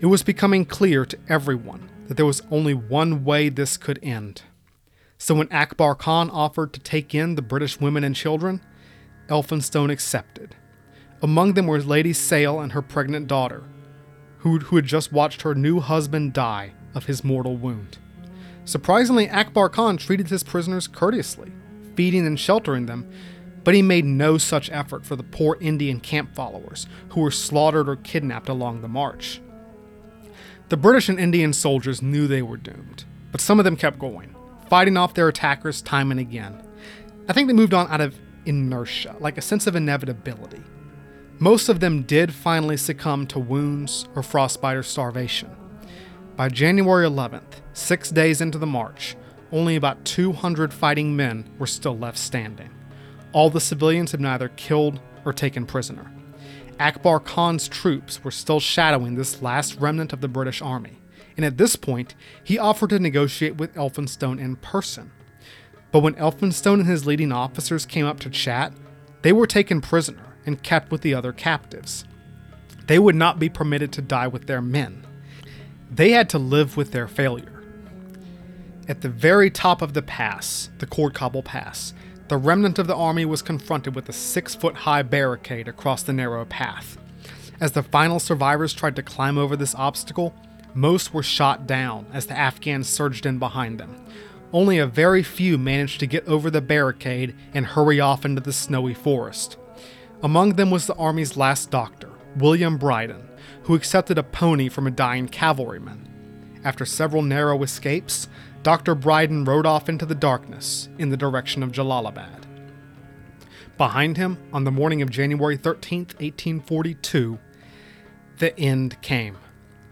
[0.00, 4.42] It was becoming clear to everyone that there was only one way this could end.
[5.16, 8.62] So when Akbar Khan offered to take in the British women and children,
[9.28, 10.56] Elphinstone accepted.
[11.22, 13.62] Among them were Lady Sale and her pregnant daughter,
[14.38, 17.98] who, who had just watched her new husband die of his mortal wound.
[18.70, 21.50] Surprisingly, Akbar Khan treated his prisoners courteously,
[21.96, 23.10] feeding and sheltering them,
[23.64, 27.88] but he made no such effort for the poor Indian camp followers who were slaughtered
[27.88, 29.40] or kidnapped along the march.
[30.68, 34.36] The British and Indian soldiers knew they were doomed, but some of them kept going,
[34.68, 36.62] fighting off their attackers time and again.
[37.28, 38.14] I think they moved on out of
[38.46, 40.62] inertia, like a sense of inevitability.
[41.40, 45.50] Most of them did finally succumb to wounds or frostbite or starvation.
[46.40, 49.14] By January 11th, six days into the march,
[49.52, 52.70] only about 200 fighting men were still left standing.
[53.34, 56.10] All the civilians had neither killed or taken prisoner.
[56.78, 61.02] Akbar Khan's troops were still shadowing this last remnant of the British army,
[61.36, 65.12] and at this point, he offered to negotiate with Elphinstone in person.
[65.92, 68.72] But when Elphinstone and his leading officers came up to chat,
[69.20, 72.06] they were taken prisoner and kept with the other captives.
[72.86, 75.04] They would not be permitted to die with their men.
[75.90, 77.62] They had to live with their failure.
[78.88, 81.94] At the very top of the pass, the Kabul Pass,
[82.28, 86.12] the remnant of the army was confronted with a six foot high barricade across the
[86.12, 86.96] narrow path.
[87.60, 90.32] As the final survivors tried to climb over this obstacle,
[90.74, 93.96] most were shot down as the Afghans surged in behind them.
[94.52, 98.52] Only a very few managed to get over the barricade and hurry off into the
[98.52, 99.56] snowy forest.
[100.22, 103.28] Among them was the army's last doctor, William Brydon,
[103.64, 106.60] who accepted a pony from a dying cavalryman.
[106.64, 108.28] After several narrow escapes,
[108.62, 108.94] Dr.
[108.94, 112.44] Brydon rode off into the darkness in the direction of Jalalabad.
[113.78, 117.38] Behind him, on the morning of January 13, 1842,
[118.38, 119.38] the end came.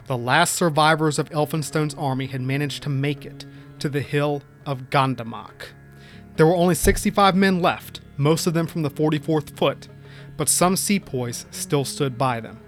[0.07, 3.47] The last survivors of Elphinstone's army had managed to make it
[3.79, 5.69] to the hill of Gandamak.
[6.37, 9.89] There were only 65 men left, most of them from the 44th Foot,
[10.37, 12.61] but some sepoys still stood by them.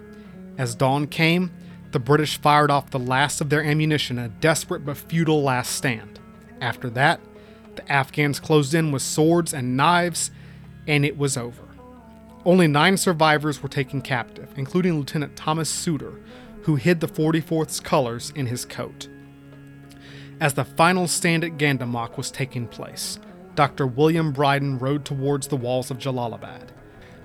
[0.59, 1.51] As dawn came,
[1.93, 5.75] the British fired off the last of their ammunition in a desperate but futile last
[5.75, 6.21] stand.
[6.61, 7.21] After that,
[7.75, 10.31] the Afghans closed in with swords and knives,
[10.87, 11.63] and it was over.
[12.45, 16.21] Only nine survivors were taken captive, including Lieutenant Thomas Suter,
[16.63, 19.09] who hid the 44th's colors in his coat.
[20.41, 23.19] As the final stand at Gandamak was taking place,
[23.55, 23.87] Dr.
[23.87, 26.69] William Brydon rode towards the walls of Jalalabad.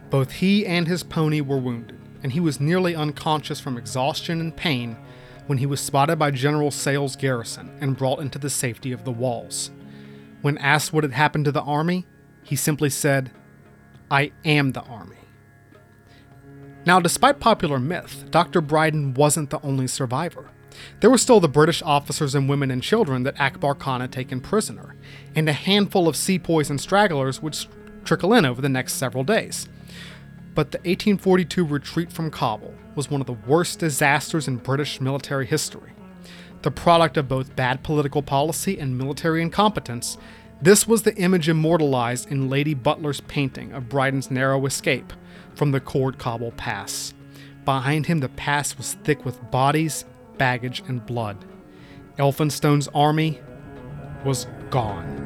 [0.09, 4.55] Both he and his pony were wounded and he was nearly unconscious from exhaustion and
[4.55, 4.97] pain
[5.45, 9.11] when he was spotted by General Sale's garrison and brought into the safety of the
[9.11, 9.69] walls.
[10.41, 12.07] When asked what had happened to the army,
[12.41, 13.29] he simply said,
[14.09, 15.19] I am the army.
[16.83, 18.59] Now, despite popular myth, Dr.
[18.59, 20.49] Brydon wasn't the only survivor.
[21.01, 24.41] There were still the British officers and women and children that Akbar Khan had taken
[24.41, 24.95] prisoner,
[25.35, 27.55] and a handful of sepoys and stragglers would
[28.03, 29.67] trickle in over the next several days.
[30.55, 35.45] But the 1842 retreat from Kabul was one of the worst disasters in British military
[35.45, 35.91] history.
[36.61, 40.17] The product of both bad political policy and military incompetence,
[40.61, 45.11] this was the image immortalized in Lady Butler's painting of Brydon's narrow escape
[45.53, 47.13] from the Khord Kabul Pass.
[47.65, 50.05] Behind him, the pass was thick with bodies,
[50.37, 51.43] baggage, and blood.
[52.17, 53.41] Elphinstone's army
[54.23, 55.24] was gone.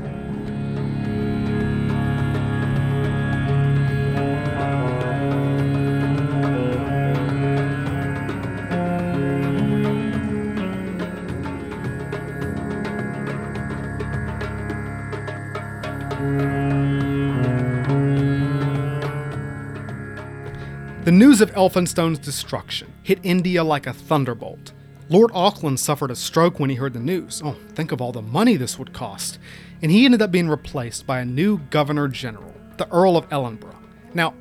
[21.20, 24.72] News of Elphinstone's destruction hit India like a thunderbolt.
[25.10, 27.42] Lord Auckland suffered a stroke when he heard the news.
[27.44, 29.38] Oh, think of all the money this would cost.
[29.82, 33.76] And he ended up being replaced by a new Governor General, the Earl of Ellenborough.
[34.14, 34.34] Now,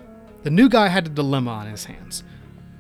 [0.45, 2.23] the new guy had a dilemma on his hands.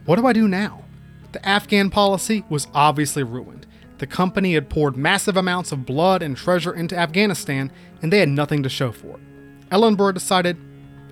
[0.05, 0.85] What do I do now?
[1.33, 3.66] The Afghan policy was obviously ruined.
[3.99, 8.29] The company had poured massive amounts of blood and treasure into Afghanistan, and they had
[8.29, 9.70] nothing to show for it.
[9.70, 10.57] Ellenborough decided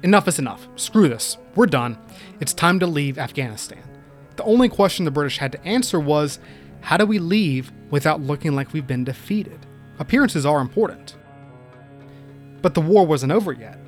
[0.06, 0.68] enough is enough.
[0.76, 1.36] Screw this.
[1.56, 1.98] We're done.
[2.40, 3.82] It's time to leave Afghanistan.
[4.36, 6.38] The only question the British had to answer was
[6.80, 9.66] how do we leave without looking like we've been defeated?
[9.98, 11.16] Appearances are important.
[12.62, 13.80] But the war wasn't over yet.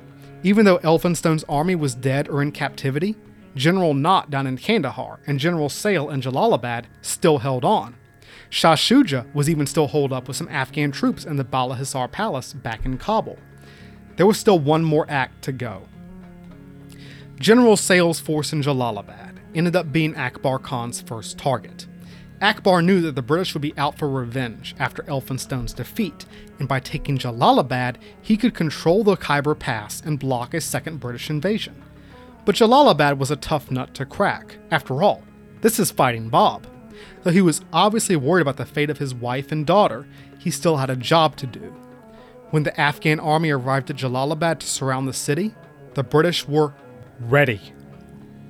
[0.43, 3.15] Even though Elphinstone's army was dead or in captivity,
[3.55, 7.95] General Nott down in Kandahar and General Sale in Jalalabad still held on.
[8.49, 12.11] Shah Shuja was even still holed up with some Afghan troops in the Bala Hissar
[12.11, 13.37] Palace back in Kabul.
[14.15, 15.88] There was still one more act to go.
[17.39, 21.87] General Sale's force in Jalalabad ended up being Akbar Khan's first target.
[22.41, 26.25] Akbar knew that the British would be out for revenge after Elphinstone's defeat,
[26.59, 31.29] and by taking Jalalabad, he could control the Khyber Pass and block a second British
[31.29, 31.81] invasion.
[32.43, 34.57] But Jalalabad was a tough nut to crack.
[34.69, 35.23] After all,
[35.61, 36.67] this is fighting Bob.
[37.23, 40.05] Though he was obviously worried about the fate of his wife and daughter,
[40.39, 41.73] he still had a job to do.
[42.49, 45.55] When the Afghan army arrived at Jalalabad to surround the city,
[45.93, 46.73] the British were
[47.19, 47.73] ready.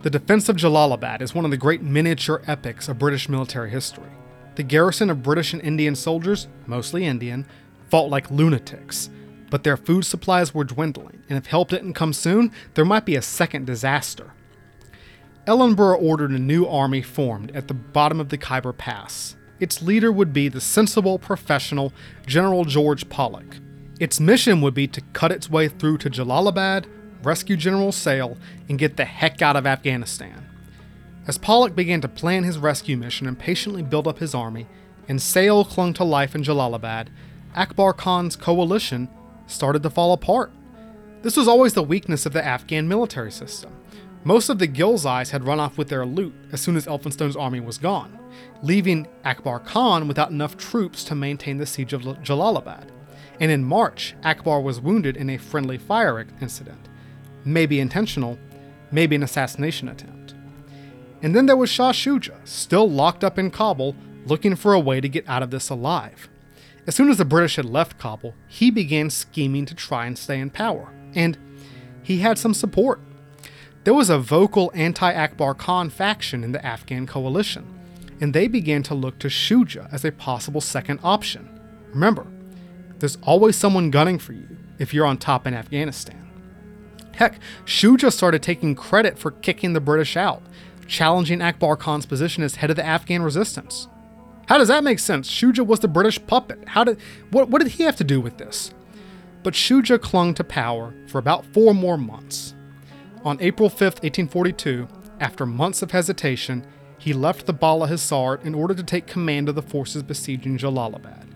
[0.01, 4.09] The defense of Jalalabad is one of the great miniature epics of British military history.
[4.55, 7.45] The garrison of British and Indian soldiers, mostly Indian,
[7.89, 9.09] fought like lunatics,
[9.49, 13.15] but their food supplies were dwindling, and if help didn't come soon, there might be
[13.15, 14.33] a second disaster.
[15.47, 19.35] Ellenborough ordered a new army formed at the bottom of the Khyber Pass.
[19.59, 21.91] Its leader would be the sensible, professional
[22.25, 23.57] General George Pollock.
[23.99, 26.85] Its mission would be to cut its way through to Jalalabad,
[27.23, 28.37] rescue General Sale,
[28.67, 30.45] and get the heck out of Afghanistan.
[31.27, 34.67] As Pollock began to plan his rescue mission and patiently build up his army,
[35.07, 37.07] and Sale clung to life in Jalalabad,
[37.55, 39.09] Akbar Khan's coalition
[39.47, 40.51] started to fall apart.
[41.21, 43.73] This was always the weakness of the Afghan military system.
[44.23, 47.59] Most of the Ghilzais had run off with their loot as soon as Elphinstone's army
[47.59, 48.19] was gone,
[48.61, 52.89] leaving Akbar Khan without enough troops to maintain the siege of Jalalabad.
[53.39, 56.88] And in March, Akbar was wounded in a friendly fire incident.
[57.45, 58.37] Maybe intentional,
[58.91, 60.33] maybe an assassination attempt.
[61.21, 63.95] And then there was Shah Shuja, still locked up in Kabul,
[64.25, 66.29] looking for a way to get out of this alive.
[66.87, 70.39] As soon as the British had left Kabul, he began scheming to try and stay
[70.39, 71.37] in power, and
[72.01, 72.99] he had some support.
[73.83, 77.65] There was a vocal anti Akbar Khan faction in the Afghan coalition,
[78.21, 81.59] and they began to look to Shuja as a possible second option.
[81.89, 82.27] Remember,
[82.99, 86.28] there's always someone gunning for you if you're on top in Afghanistan.
[87.19, 90.41] Heck, Shuja started taking credit for kicking the British out,
[90.87, 93.89] challenging Akbar Khan's position as head of the Afghan resistance.
[94.47, 95.29] How does that make sense?
[95.29, 96.65] Shuja was the British puppet.
[96.69, 96.97] How did
[97.31, 98.73] what what did he have to do with this?
[99.43, 102.55] But Shuja clung to power for about 4 more months.
[103.25, 104.87] On April 5, 1842,
[105.19, 106.65] after months of hesitation,
[106.97, 111.27] he left the Bala Hissar in order to take command of the forces besieging Jalalabad.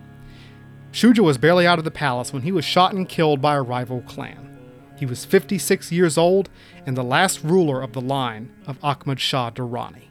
[0.94, 3.62] Shuja was barely out of the palace when he was shot and killed by a
[3.62, 4.52] rival clan.
[4.96, 6.50] He was 56 years old
[6.86, 10.10] and the last ruler of the line of Ahmad Shah Durrani.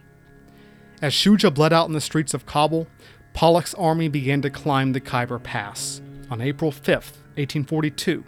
[1.01, 2.87] As Shuja bled out in the streets of Kabul,
[3.33, 6.01] Pollock's army began to climb the Khyber Pass.
[6.31, 8.25] On April 5, 1842,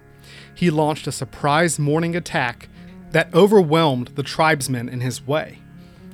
[0.54, 2.68] he launched a surprise morning attack
[3.10, 5.58] that overwhelmed the tribesmen in his way.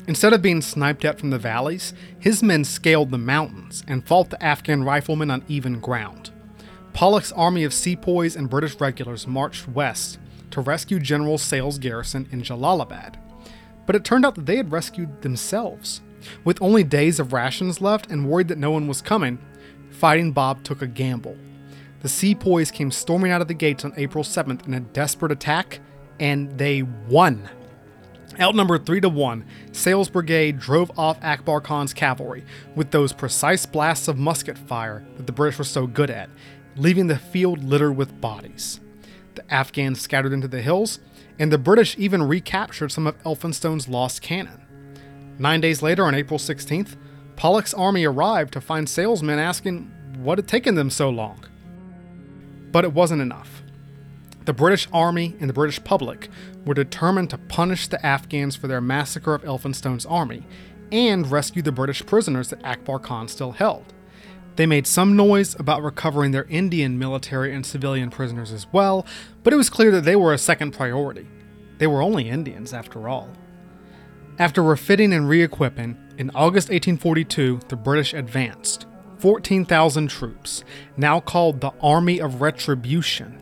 [0.07, 4.31] Instead of being sniped at from the valleys, his men scaled the mountains and fought
[4.31, 6.31] the Afghan riflemen on even ground.
[6.93, 10.19] Pollock's army of sepoys and British regulars marched west
[10.51, 13.15] to rescue General Sale's garrison in Jalalabad.
[13.87, 16.01] But it turned out that they had rescued themselves.
[16.45, 19.39] With only days of rations left and worried that no one was coming,
[19.91, 21.37] Fighting Bob took a gamble.
[22.01, 25.81] The sepoys came storming out of the gates on April 7th in a desperate attack,
[26.19, 27.49] and they won.
[28.41, 32.45] Outnumbered 3 to 1, Sale's brigade drove off Akbar Khan's cavalry
[32.75, 36.31] with those precise blasts of musket fire that the British were so good at,
[36.77, 38.81] leaving the field littered with bodies.
[39.41, 40.99] The Afghans scattered into the hills,
[41.39, 44.61] and the British even recaptured some of Elphinstone's lost cannon.
[45.39, 46.97] Nine days later, on April 16th,
[47.37, 51.43] Pollock's army arrived to find Sale's men asking what had taken them so long.
[52.71, 53.63] But it wasn't enough.
[54.45, 56.29] The British Army and the British public
[56.67, 60.47] were determined to punish the Afghans for their massacre of Elphinstone's army
[60.93, 63.95] and rescue the British prisoners that Akbar Khan still held.
[64.57, 69.07] They made some noise about recovering their Indian military and civilian prisoners as well,
[69.43, 71.27] but it was clear that they were a second priority.
[71.79, 73.31] They were only Indians, after all.
[74.39, 78.87] After refitting and re equipping, In August 1842, the British advanced.
[79.19, 80.65] 14,000 troops,
[80.97, 83.39] now called the Army of Retribution,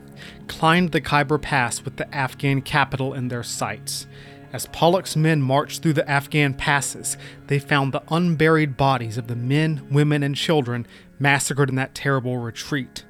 [0.48, 4.09] climbed the Khyber Pass with the Afghan capital in their sights.
[4.52, 7.18] As Pollock's men marched through the Afghan passes,
[7.48, 10.86] they found the unburied bodies of the men, women, and children
[11.18, 13.04] massacred in that terrible retreat.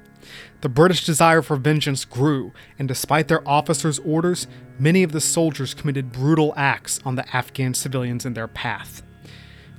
[0.61, 4.47] The British desire for vengeance grew, and despite their officers' orders,
[4.77, 9.01] many of the soldiers committed brutal acts on the Afghan civilians in their path.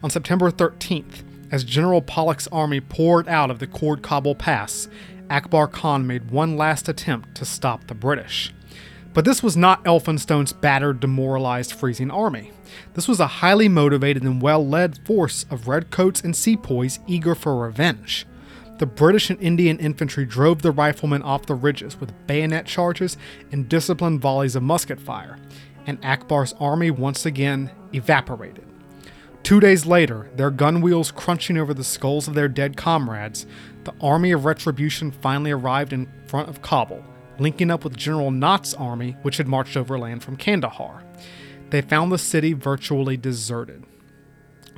[0.03, 1.23] On September 13th,
[1.53, 4.89] as General Pollock's army poured out of the Khord Kabul Pass,
[5.29, 8.53] Akbar Khan made one last attempt to stop the British.
[9.13, 12.53] But this was not Elphinstone's battered, demoralized, freezing army.
[12.95, 17.57] This was a highly motivated and well led force of redcoats and sepoys eager for
[17.57, 18.27] revenge.
[18.79, 23.17] The British and Indian infantry drove the riflemen off the ridges with bayonet charges
[23.53, 25.39] and disciplined volleys of musket fire,
[25.87, 28.65] and Akbar's army once again evaporated.
[29.43, 33.47] Two days later, their gun wheels crunching over the skulls of their dead comrades,
[33.85, 37.05] the army of retribution finally arrived in front of Kabul,
[37.41, 41.03] linking up with General Nott's army, which had marched overland from Kandahar.
[41.71, 43.85] They found the city virtually deserted.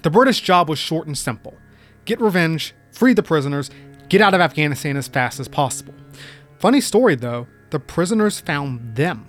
[0.02, 1.58] The British job was short and simple
[2.04, 3.70] get revenge, free the prisoners,
[4.08, 5.94] get out of Afghanistan as fast as possible.
[6.58, 9.26] Funny story though, the prisoners found them.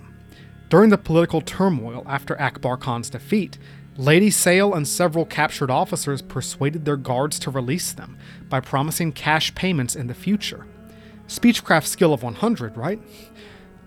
[0.68, 3.58] During the political turmoil after Akbar Khan's defeat,
[3.96, 9.54] Lady Sale and several captured officers persuaded their guards to release them by promising cash
[9.54, 10.66] payments in the future.
[11.26, 13.00] Speechcraft skill of 100, right?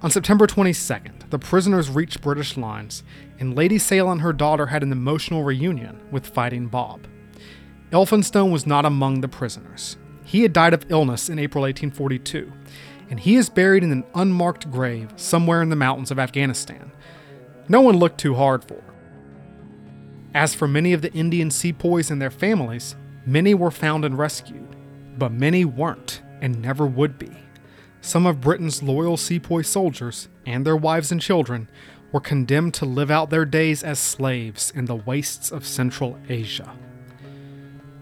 [0.01, 3.03] On September 22nd, the prisoners reached British lines,
[3.39, 7.07] and Lady Sale and her daughter had an emotional reunion with Fighting Bob.
[7.91, 9.97] Elphinstone was not among the prisoners.
[10.23, 12.51] He had died of illness in April 1842,
[13.09, 16.91] and he is buried in an unmarked grave somewhere in the mountains of Afghanistan.
[17.69, 18.83] No one looked too hard for.
[20.33, 22.95] As for many of the Indian sepoys and their families,
[23.25, 24.75] many were found and rescued,
[25.17, 27.31] but many weren't and never would be.
[28.01, 31.67] Some of Britain's loyal sepoy soldiers and their wives and children
[32.11, 36.73] were condemned to live out their days as slaves in the wastes of Central Asia.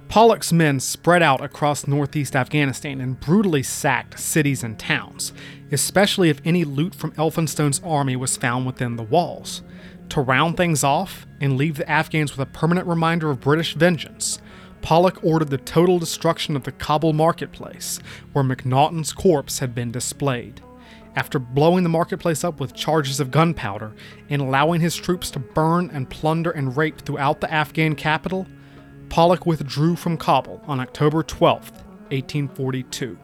[0.07, 5.33] Pollock's men spread out across northeast Afghanistan and brutally sacked cities and towns,
[5.71, 9.63] especially if any loot from Elphinstone's army was found within the walls.
[10.09, 14.39] To round things off and leave the Afghans with a permanent reminder of British vengeance,
[14.85, 17.99] Pollock ordered the total destruction of the Kabul marketplace,
[18.33, 20.61] where Macnaghten's corpse had been displayed.
[21.15, 23.95] After blowing the marketplace up with charges of gunpowder
[24.29, 28.45] and allowing his troops to burn and plunder and rape throughout the Afghan capital,
[29.09, 31.71] Pollock withdrew from Kabul on October 12,
[32.11, 33.17] 1842.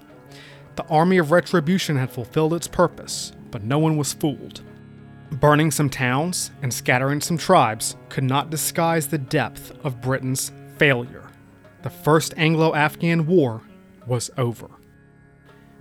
[0.77, 4.61] The Army of Retribution had fulfilled its purpose, but no one was fooled.
[5.33, 11.20] Burning some towns and scattering some tribes could not disguise the depth of Britain's failure.
[11.83, 13.61] The First Anglo Afghan War
[14.05, 14.69] was over.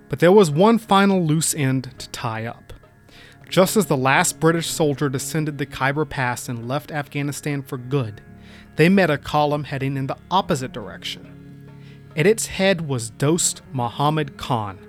[0.09, 2.73] But there was one final loose end to tie up.
[3.47, 8.21] Just as the last British soldier descended the Khyber Pass and left Afghanistan for good,
[8.77, 11.69] they met a column heading in the opposite direction.
[12.15, 14.79] At its head was Dost Muhammad Khan,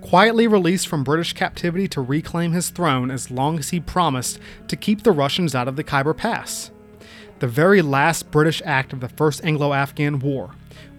[0.00, 4.38] quietly released from British captivity to reclaim his throne as long as he promised
[4.68, 6.70] to keep the Russians out of the Khyber Pass.
[7.40, 10.52] The very last British act of the First Anglo Afghan War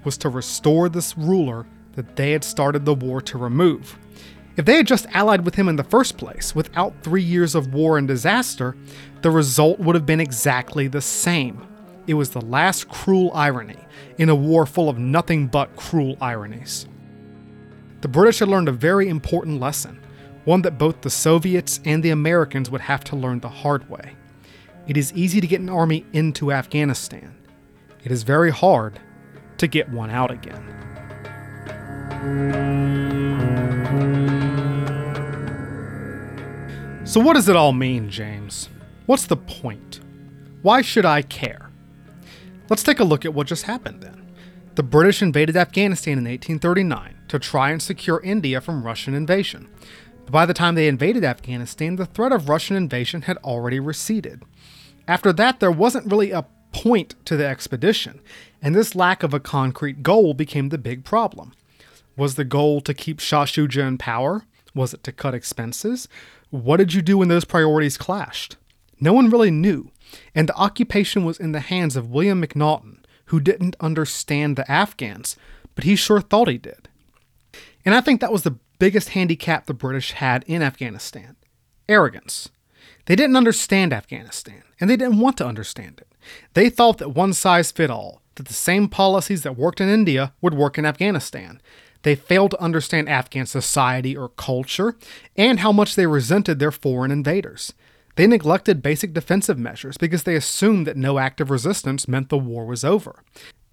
[0.06, 3.98] was to restore this ruler that they had started the war to remove.
[4.56, 7.74] If they had just allied with him in the first place, without three years of
[7.74, 8.76] war and disaster,
[9.22, 11.68] the result would have been exactly the same.
[12.06, 13.80] It was the last cruel irony
[14.18, 16.88] in a war full of nothing but cruel ironies
[18.04, 19.98] the British had learned a very important lesson,
[20.44, 24.18] one that both the Soviets and the Americans would have to learn the hard way.
[24.88, 27.34] It is easy to get an army into Afghanistan.
[28.04, 29.00] It is very hard
[29.58, 30.64] to get one out again.
[37.06, 38.70] So, what does it all mean, James?
[39.06, 40.00] What's the point?
[40.62, 41.70] Why should I care?
[42.70, 44.34] Let's take a look at what just happened then.
[44.76, 49.68] The British invaded Afghanistan in 1839 to try and secure India from Russian invasion.
[50.24, 54.44] But by the time they invaded Afghanistan, the threat of Russian invasion had already receded.
[55.08, 58.22] After that, there wasn't really a point to the expedition,
[58.64, 61.54] and this lack of a concrete goal became the big problem.
[62.16, 64.46] Was the goal to keep Shah Shuja in power?
[64.74, 66.08] Was it to cut expenses?
[66.50, 68.56] What did you do when those priorities clashed?
[69.00, 69.92] No one really knew,
[70.34, 75.36] and the occupation was in the hands of William Macnaghten, who didn't understand the Afghans,
[75.76, 76.88] but he sure thought he did.
[77.84, 81.36] And I think that was the biggest handicap the British had in Afghanistan
[81.90, 82.50] arrogance.
[83.06, 86.08] They didn't understand Afghanistan, and they didn't want to understand it.
[86.54, 90.34] They thought that one size fit all, that the same policies that worked in India
[90.42, 91.62] would work in Afghanistan.
[92.04, 94.96] They failed to understand Afghan society or culture
[95.36, 97.74] and how much they resented their foreign invaders.
[98.16, 102.66] They neglected basic defensive measures because they assumed that no active resistance meant the war
[102.66, 103.24] was over.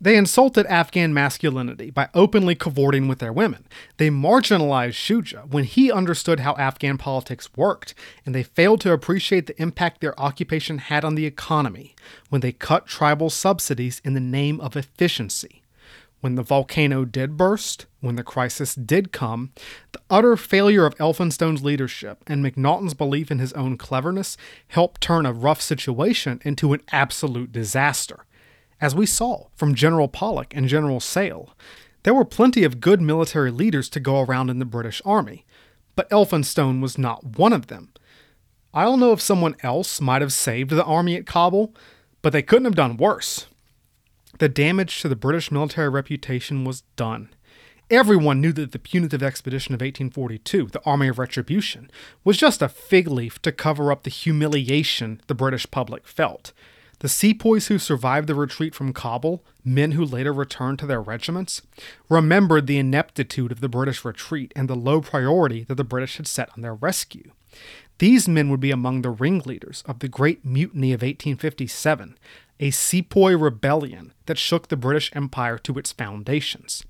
[0.03, 3.67] They insulted Afghan masculinity by openly cavorting with their women.
[3.99, 7.95] They marginalized Shuja when he understood how Afghan politics worked,
[8.25, 11.95] and they failed to appreciate the impact their occupation had on the economy
[12.31, 15.63] when they cut tribal subsidies in the name of efficiency.
[16.23, 19.53] When the volcano did burst, when the crisis did come,
[19.93, 25.27] the utter failure of Elphinstone's leadership and Macnaghten's belief in his own cleverness helped turn
[25.27, 28.25] a rough situation into an absolute disaster.
[28.81, 31.55] As we saw from General Pollock and General Sale,
[32.03, 35.45] there were plenty of good military leaders to go around in the British Army,
[35.97, 37.93] but Elphinstone was not one of them.
[38.73, 41.75] I don't know if someone else might have saved the army at Kabul,
[42.23, 43.47] but they couldn't have done worse.
[44.39, 47.29] The damage to the British military reputation was done.
[47.91, 51.91] Everyone knew that the punitive expedition of 1842, the Army of Retribution,
[52.25, 56.53] was just a fig leaf to cover up the humiliation the British public felt.
[57.01, 61.63] The sepoys who survived the retreat from Kabul, men who later returned to their regiments,
[62.11, 66.27] remembered the ineptitude of the British retreat and the low priority that the British had
[66.27, 67.33] set on their rescue.
[67.99, 72.19] These men would be among the ringleaders of the Great Mutiny of 1857,
[72.61, 76.85] a sepoy rebellion that shook the British Empire to its foundations.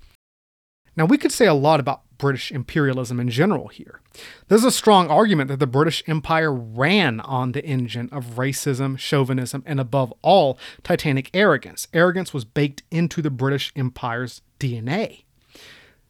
[0.95, 4.01] Now, we could say a lot about British imperialism in general here.
[4.47, 9.63] There's a strong argument that the British Empire ran on the engine of racism, chauvinism,
[9.65, 11.87] and above all, titanic arrogance.
[11.93, 15.23] Arrogance was baked into the British Empire's DNA.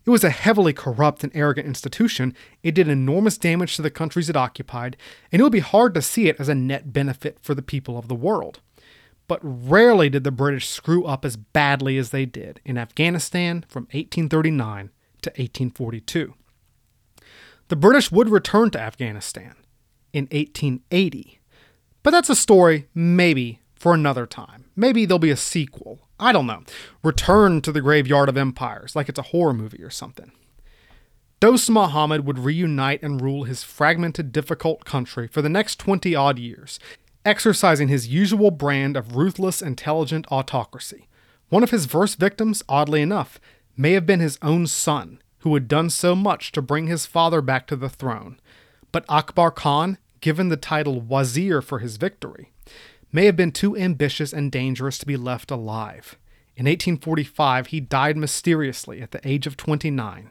[0.03, 2.34] It was a heavily corrupt and arrogant institution.
[2.64, 4.98] It did enormous damage to the countries it occupied,
[5.32, 7.98] and it would be hard to see it as a net benefit for the people
[7.98, 8.62] of the world
[9.32, 13.84] but rarely did the British screw up as badly as they did in Afghanistan from
[13.84, 14.90] 1839
[15.22, 16.34] to 1842.
[17.70, 19.56] The British would return to Afghanistan
[20.12, 21.40] in 1880,
[22.03, 24.66] but that's a story maybe for another time.
[24.76, 25.99] Maybe there'll be a sequel.
[26.20, 26.64] I don't know.
[27.02, 30.34] Return to the Graveyard of Empires, like it's a horror movie or something.
[31.40, 36.38] Dost Muhammad would reunite and rule his fragmented, difficult country for the next 20 odd
[36.38, 36.80] years,
[37.26, 41.07] exercising his usual brand of ruthless, intelligent autocracy.
[41.49, 43.39] One of his first victims, oddly enough,
[43.77, 47.41] may have been his own son, who had done so much to bring his father
[47.41, 48.39] back to the throne.
[48.91, 52.52] But Akbar Khan, given the title Wazir for his victory,
[53.11, 56.18] may have been too ambitious and dangerous to be left alive.
[56.56, 60.30] In 1845, he died mysteriously at the age of 29,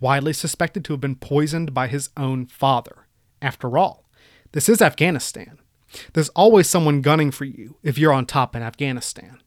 [0.00, 3.06] widely suspected to have been poisoned by his own father.
[3.42, 4.08] After all,
[4.52, 5.58] this is Afghanistan.
[6.12, 9.40] There's always someone gunning for you if you're on top in Afghanistan.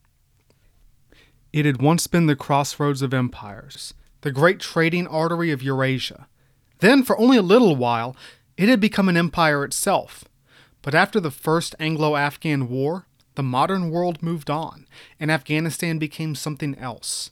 [1.52, 6.28] It had once been the crossroads of empires, the great trading artery of Eurasia.
[6.80, 8.16] Then, for only a little while,
[8.58, 10.26] it had become an empire itself.
[10.82, 13.06] But after the First Anglo Afghan War,
[13.36, 14.86] the modern world moved on,
[15.20, 17.32] and Afghanistan became something else.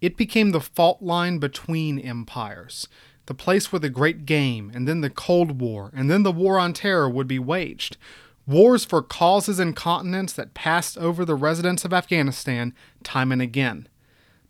[0.00, 2.88] It became the fault line between empires,
[3.26, 6.58] the place where the Great Game, and then the Cold War, and then the War
[6.58, 7.96] on Terror would be waged,
[8.46, 13.88] wars for causes and continents that passed over the residents of Afghanistan time and again.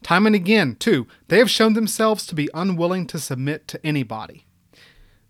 [0.03, 4.47] Time and again, too, they have shown themselves to be unwilling to submit to anybody.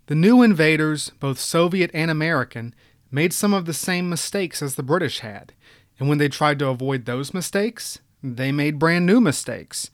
[0.07, 2.75] The new invaders, both Soviet and American,
[3.11, 5.53] made some of the same mistakes as the British had,
[5.99, 9.91] and when they tried to avoid those mistakes, they made brand new mistakes.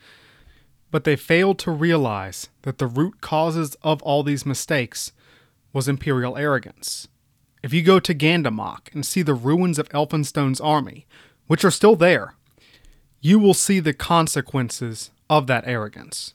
[0.90, 5.12] But they failed to realize that the root causes of all these mistakes
[5.72, 7.08] was imperial arrogance.
[7.62, 11.06] If you go to Gandamak and see the ruins of Elphinstone's army,
[11.46, 12.34] which are still there,
[13.20, 16.34] you will see the consequences of that arrogance.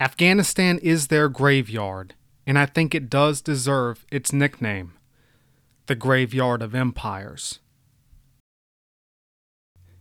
[0.00, 2.14] Afghanistan is their graveyard,
[2.46, 4.94] and I think it does deserve its nickname
[5.86, 7.58] the Graveyard of Empires.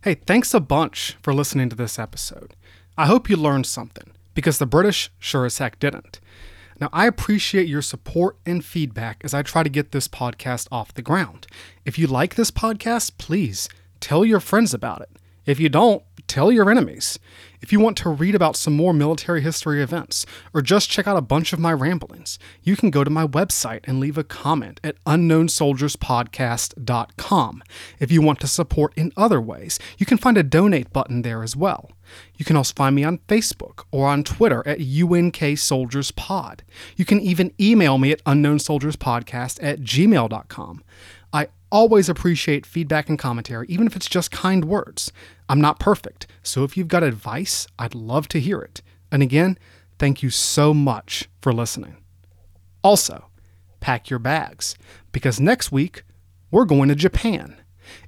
[0.03, 2.55] Hey, thanks a bunch for listening to this episode.
[2.97, 6.21] I hope you learned something, because the British sure as heck didn't.
[6.83, 10.93] Now, I appreciate your support and feedback as I try to get this podcast off
[10.93, 11.47] the ground.
[11.85, 13.69] If you like this podcast, please
[14.01, 15.11] tell your friends about it.
[15.45, 17.17] If you don't, tell your enemies.
[17.61, 21.15] If you want to read about some more military history events, or just check out
[21.15, 24.81] a bunch of my ramblings, you can go to my website and leave a comment
[24.83, 27.63] at unknownsoldierspodcast.com.
[27.97, 31.43] If you want to support in other ways, you can find a donate button there
[31.43, 31.92] as well.
[32.37, 36.63] You can also find me on Facebook or on Twitter at UNK Soldiers Pod.
[36.95, 40.83] You can even email me at unknownsoldierspodcast at gmail.com.
[41.31, 45.11] I always appreciate feedback and commentary, even if it's just kind words.
[45.49, 48.81] I'm not perfect, so if you've got advice, I'd love to hear it.
[49.11, 49.57] And again,
[49.97, 51.97] thank you so much for listening.
[52.83, 53.25] Also,
[53.79, 54.75] pack your bags,
[55.11, 56.03] because next week
[56.51, 57.57] we're going to Japan,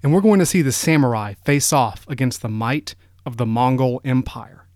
[0.03, 2.95] and we're going to see the samurai face off against the might
[3.26, 4.68] of the Mongol Empire.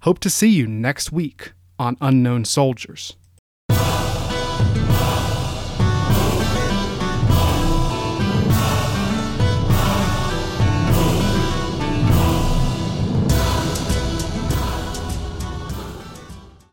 [0.00, 3.16] Hope to see you next week on Unknown Soldiers.